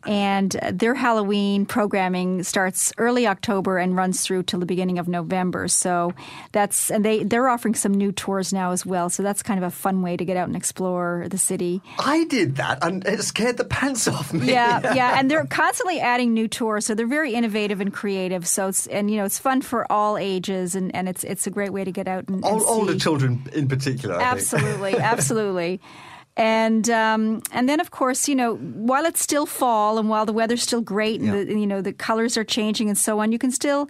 [0.06, 5.68] And their Halloween programming starts early October and runs through till the beginning of November.
[5.68, 6.14] So
[6.51, 9.10] that's and they they're offering some new tours now as well.
[9.10, 11.82] So that's kind of a fun way to get out and explore the city.
[11.99, 14.51] I did that, and it scared the pants off me.
[14.51, 18.47] Yeah, yeah, and they're constantly adding new tours, so they're very innovative and creative.
[18.47, 21.51] So it's and you know it's fun for all ages, and, and it's it's a
[21.51, 24.16] great way to get out and, and Ol- older children in particular.
[24.16, 24.32] I think.
[24.32, 25.82] Absolutely, absolutely.
[26.38, 30.33] And um, and then of course you know while it's still fall and while the
[30.33, 33.39] weather's still great and the, you know the colors are changing and so on, you
[33.39, 33.88] can still.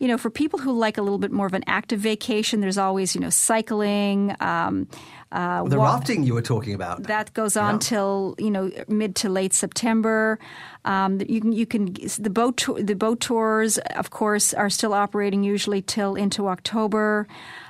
[0.00, 2.76] You know, for people who like a little bit more of an active vacation, there's
[2.76, 4.34] always, you know, cycling.
[4.40, 4.88] Um,
[5.30, 7.04] uh, the rafting you were talking about.
[7.04, 7.78] that goes on Yeah.
[7.78, 10.38] till you know mid to late September.
[10.84, 15.44] Um, you can you can the boat the boat tours, of course, are still operating
[15.44, 17.26] usually till into October,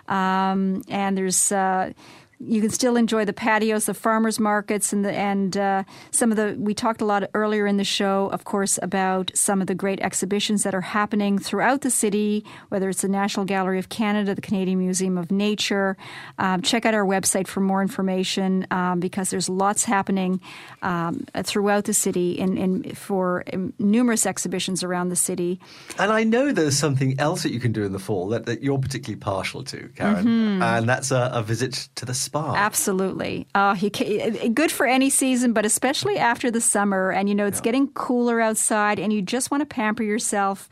[0.09, 1.53] um, and there's.
[1.53, 1.93] Uh,
[2.41, 6.37] you can still enjoy the patios, the farmers markets, and the and uh, some of
[6.37, 6.57] the.
[6.59, 10.01] We talked a lot earlier in the show, of course, about some of the great
[10.01, 12.45] exhibitions that are happening throughout the city.
[12.69, 15.97] Whether it's the National Gallery of Canada, the Canadian Museum of Nature.
[16.39, 20.41] Um, check out our website for more information um, because there's lots happening
[20.83, 25.61] um, throughout the city in, in for um, numerous exhibitions around the city.
[25.99, 28.63] And I know there's something else that you can do in the fall that, that
[28.63, 30.63] you're particularly partial to, Karen, Mhm.
[30.63, 32.55] and that's a, a visit to the spa.
[32.55, 33.47] Absolutely.
[33.55, 37.11] Uh, you ca good for any season, but especially after the summer.
[37.11, 40.69] And, you know, it's getting cooler outside and you just want to pamper yourself.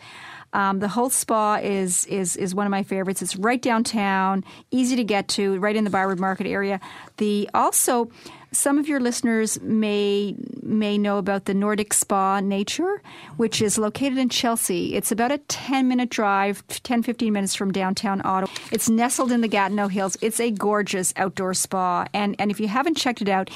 [0.55, 3.23] Um, the Holtz Spa is is is one of my favorites.
[3.23, 6.79] It's right downtown, easy to get to, right in the Byward Market area.
[7.17, 8.11] The also
[8.53, 13.03] some of your listeners may may know about the Nordik Spa Nature,
[13.37, 14.95] which is located in Chelsea.
[14.95, 18.53] It's about a 10 minute drive, 10 15 minutes from downtown Ottawa.
[18.71, 20.17] It's nestled in the Gatineau Hills.
[20.21, 22.07] It's a gorgeous outdoor spa.
[22.15, 23.51] And and if you haven't checked it out,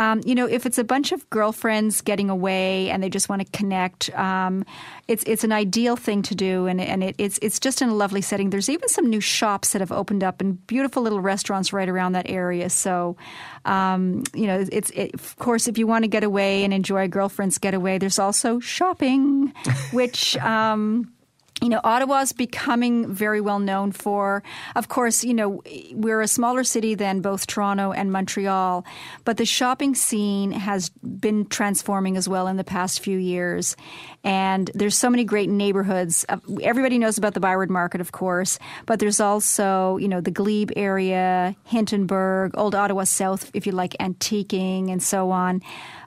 [0.00, 3.44] um, you know, if it's a bunch of girlfriends getting away and they just want
[3.44, 4.64] to connect, um,
[5.08, 7.94] it's it's an ideal thing to do, and and it, it's it's just in a
[7.94, 8.48] lovely setting.
[8.48, 12.12] There's even some new shops that have opened up and beautiful little restaurants right around
[12.12, 12.70] that area.
[12.70, 13.18] So,
[13.66, 17.02] um, you know, it's it, of course if you want to get away and enjoy
[17.02, 19.52] a girlfriend's getaway, there's also shopping,
[19.92, 20.34] which.
[21.62, 24.42] You know, Ottawa's becoming very well known for,
[24.74, 28.86] of course, you know, we're a smaller city than both Toronto and Montreal,
[29.26, 33.76] but the shopping scene has been transforming as well in the past few years.
[34.24, 36.24] And there's so many great neighborhoods.
[36.28, 40.30] Uh, everybody knows about the Byward Market, of course, but there's also, you know, the
[40.30, 45.60] Glebe area, Hintonburg, Old Ottawa South, if you like antiquing and so on.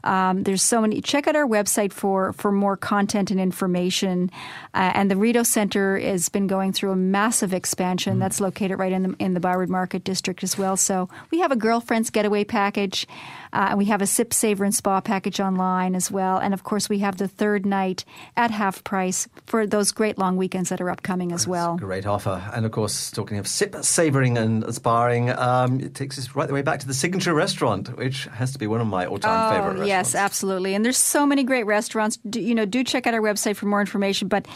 [0.03, 1.01] Um, there's so many.
[1.01, 4.29] Check out our website for for more content and information.
[4.73, 8.17] Uh, and the Rideau Center has been going through a massive expansion.
[8.17, 8.19] Mm.
[8.19, 10.77] That's located right in the in the Byward Market District as well.
[10.77, 13.07] So we have a girlfriend's getaway package.
[13.53, 16.39] Uh, and we have a sip, savor, and spa package online as well.
[16.39, 18.03] And of course, we have the third night
[18.35, 21.77] at half price for those great long weekends that are upcoming as well.
[21.77, 22.41] Great offer.
[22.51, 26.53] And of course, talking of sip, savoring, and sparring, um, it takes us right the
[26.53, 29.45] way back to the signature restaurant, which has to be one of my all time
[29.45, 29.87] oh, favorite restaurants.
[29.93, 30.73] Yes, absolutely.
[30.73, 32.17] And there's so many great restaurants.
[32.27, 34.27] Do, you know, do check out our website for more information.
[34.27, 34.47] But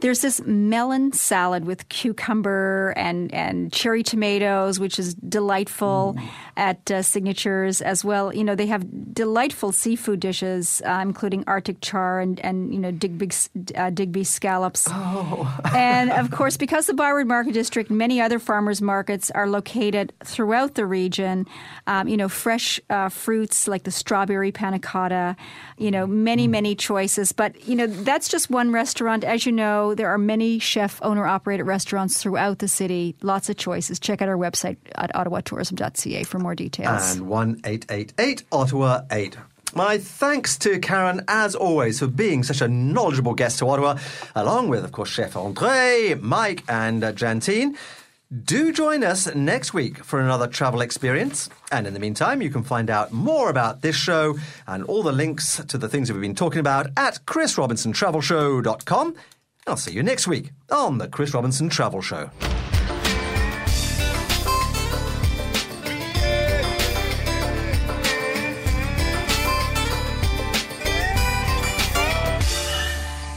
[0.00, 6.28] there's this melon salad with cucumber and, and cherry tomatoes, which is delightful mm.
[6.56, 8.34] at uh, Signatures as well.
[8.34, 12.90] You know, they have delightful seafood dishes, uh, including Arctic char and, and you know,
[12.90, 13.30] Digby,
[13.74, 14.86] uh, Digby scallops.
[14.90, 15.60] Oh.
[15.74, 20.74] and of course, because the Byward Market District, many other farmers markets are located throughout
[20.74, 21.46] the region.
[21.86, 25.36] Um, you know, fresh uh, fruits like the strawberry panna cotta,
[25.78, 26.50] you know, many, mm.
[26.50, 27.32] many choices.
[27.32, 29.24] But, you know, that's just one restaurant.
[29.24, 33.16] As you know, there are many chef owner operated restaurants throughout the city.
[33.22, 33.98] Lots of choices.
[34.00, 37.16] Check out our website at ottawatourism.ca for more details.
[37.16, 39.36] And 1888 Ottawa 8.
[39.74, 43.98] My thanks to Karen, as always, for being such a knowledgeable guest to Ottawa,
[44.34, 47.76] along with, of course, Chef Andre, Mike, and uh, Jantine.
[48.44, 51.48] Do join us next week for another travel experience.
[51.70, 55.12] And in the meantime, you can find out more about this show and all the
[55.12, 59.14] links to the things that we've been talking about at chrisrobinsontravelshow.com.
[59.68, 62.30] I'll see you next week on the Chris Robinson Travel Show.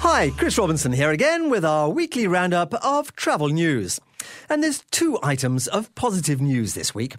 [0.02, 4.00] Hi, Chris Robinson here again with our weekly roundup of travel news.
[4.48, 7.16] And there's two items of positive news this week.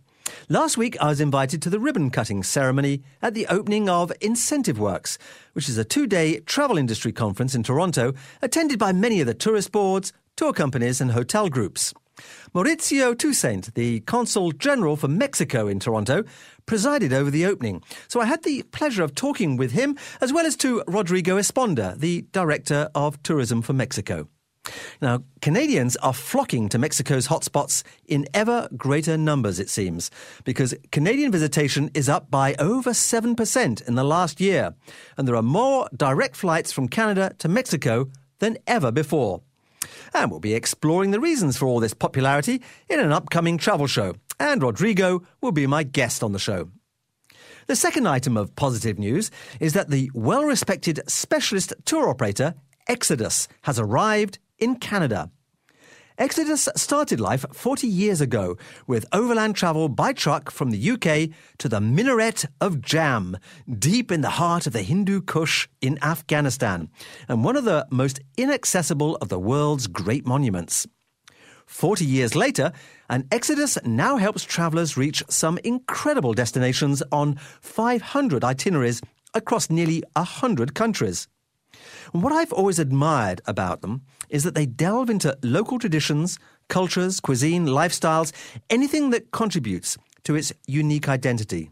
[0.49, 4.79] Last week, I was invited to the ribbon cutting ceremony at the opening of Incentive
[4.79, 5.19] Works,
[5.53, 8.13] which is a two day travel industry conference in Toronto
[8.43, 11.95] attended by many of the tourist boards, tour companies, and hotel groups.
[12.55, 16.25] Mauricio Toussaint, the Consul General for Mexico in Toronto,
[16.67, 17.83] presided over the opening.
[18.09, 21.99] So I had the pleasure of talking with him, as well as to Rodrigo Esponda,
[21.99, 24.29] the Director of Tourism for Mexico.
[25.01, 30.11] Now, Canadians are flocking to Mexico's hotspots in ever greater numbers, it seems,
[30.45, 34.75] because Canadian visitation is up by over 7% in the last year,
[35.17, 39.43] and there are more direct flights from Canada to Mexico than ever before.
[40.13, 44.15] And we'll be exploring the reasons for all this popularity in an upcoming travel show,
[44.39, 46.71] and Rodrigo will be my guest on the show.
[47.67, 52.55] The second item of positive news is that the well respected specialist tour operator
[52.89, 55.31] Exodus has arrived in Canada.
[56.21, 61.67] Exodus started life 40 years ago with overland travel by truck from the UK to
[61.67, 63.39] the minaret of Jam,
[63.79, 66.91] deep in the heart of the Hindu Kush in Afghanistan,
[67.27, 70.87] and one of the most inaccessible of the world's great monuments.
[71.65, 72.73] 40 years later,
[73.09, 79.01] an Exodus now helps travellers reach some incredible destinations on 500 itineraries
[79.33, 81.29] across nearly 100 countries.
[82.13, 86.39] And what I've always admired about them is that they delve into local traditions,
[86.69, 88.33] cultures, cuisine, lifestyles,
[88.69, 91.71] anything that contributes to its unique identity.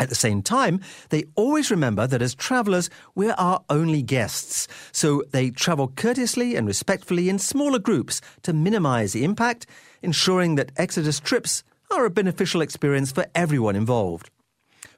[0.00, 0.80] At the same time,
[1.10, 6.66] they always remember that as travellers, we're our only guests, so they travel courteously and
[6.66, 9.66] respectfully in smaller groups to minimise the impact,
[10.02, 14.30] ensuring that Exodus trips are a beneficial experience for everyone involved.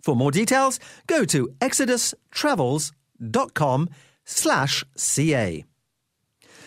[0.00, 3.88] For more details, go to exodustravels.com
[4.24, 5.64] slash CA.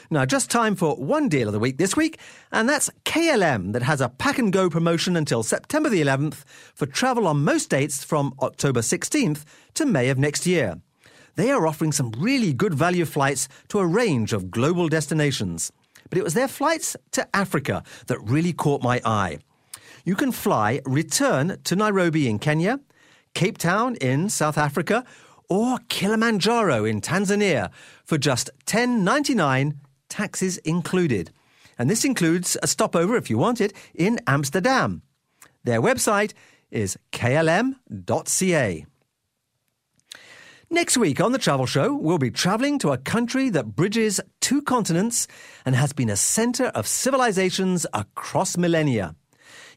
[0.09, 2.17] Now, just time for one deal of the week this week,
[2.51, 6.85] and that's KLM that has a pack and go promotion until September the 11th for
[6.85, 9.43] travel on most dates from October 16th
[9.73, 10.79] to May of next year.
[11.35, 15.73] They are offering some really good value flights to a range of global destinations.
[16.09, 19.39] But it was their flights to Africa that really caught my eye.
[20.05, 22.79] You can fly return to Nairobi in Kenya,
[23.33, 25.03] Cape Town in South Africa,
[25.49, 27.69] or Kilimanjaro in Tanzania
[28.03, 29.75] for just $10.99
[30.09, 31.31] taxes included.
[31.77, 35.03] And this includes a stopover, if you want it, in Amsterdam.
[35.63, 36.33] Their website
[36.71, 38.85] is klm.ca.
[40.69, 44.61] Next week on the Travel Show, we'll be travelling to a country that bridges two
[44.61, 45.25] continents
[45.65, 49.15] and has been a centre of civilizations across millennia.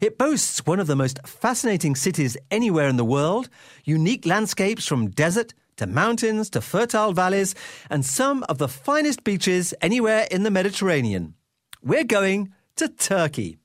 [0.00, 3.48] It boasts one of the most fascinating cities anywhere in the world,
[3.84, 7.54] unique landscapes from desert to mountains to fertile valleys,
[7.88, 11.34] and some of the finest beaches anywhere in the Mediterranean.
[11.82, 13.56] We're going to Turkey.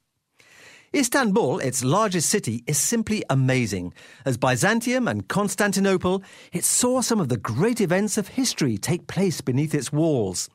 [0.96, 3.94] Istanbul, its largest city, is simply amazing.
[4.26, 9.42] As Byzantium and Constantinople, it saw some of the great events of history take place
[9.42, 10.50] beneath its walls.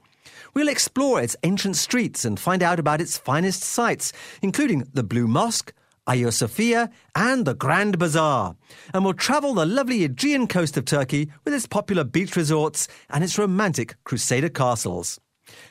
[0.54, 5.28] We'll explore its ancient streets and find out about its finest sights, including the Blue
[5.28, 5.74] Mosque,
[6.10, 8.56] Hagia Sophia, and the Grand Bazaar.
[8.92, 13.22] And we'll travel the lovely Aegean coast of Turkey with its popular beach resorts and
[13.22, 15.20] its romantic Crusader castles.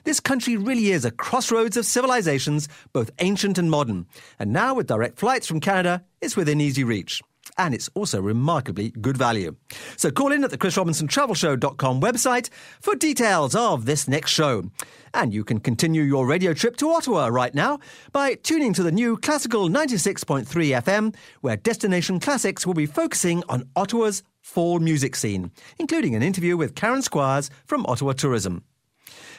[0.06, 4.08] This country really is a crossroads of civilizations, both ancient and modern.
[4.38, 7.22] And now, with direct flights from Canada, it's within easy reach.
[7.60, 9.58] And it's also remarkably good value.
[9.98, 12.50] So call in at the ChrisRobinsonTravelShow.com website
[12.80, 14.72] for details of this next show.
[15.14, 17.80] And you can continue your radio trip to Ottawa right now
[18.14, 23.68] by tuning to the new Classical 96.3 FM, where Destination Classics will be focusing on
[23.76, 28.64] Ottawa's fall music scene, including an interview with Karen Squires from Ottawa Tourism.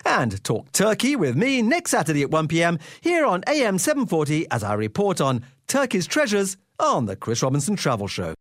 [0.05, 4.75] And talk Turkey with me next Saturday at 1pm here on AM 740 as I
[4.75, 8.35] report on Turkey's treasures on the Chris Robinson Travel Show.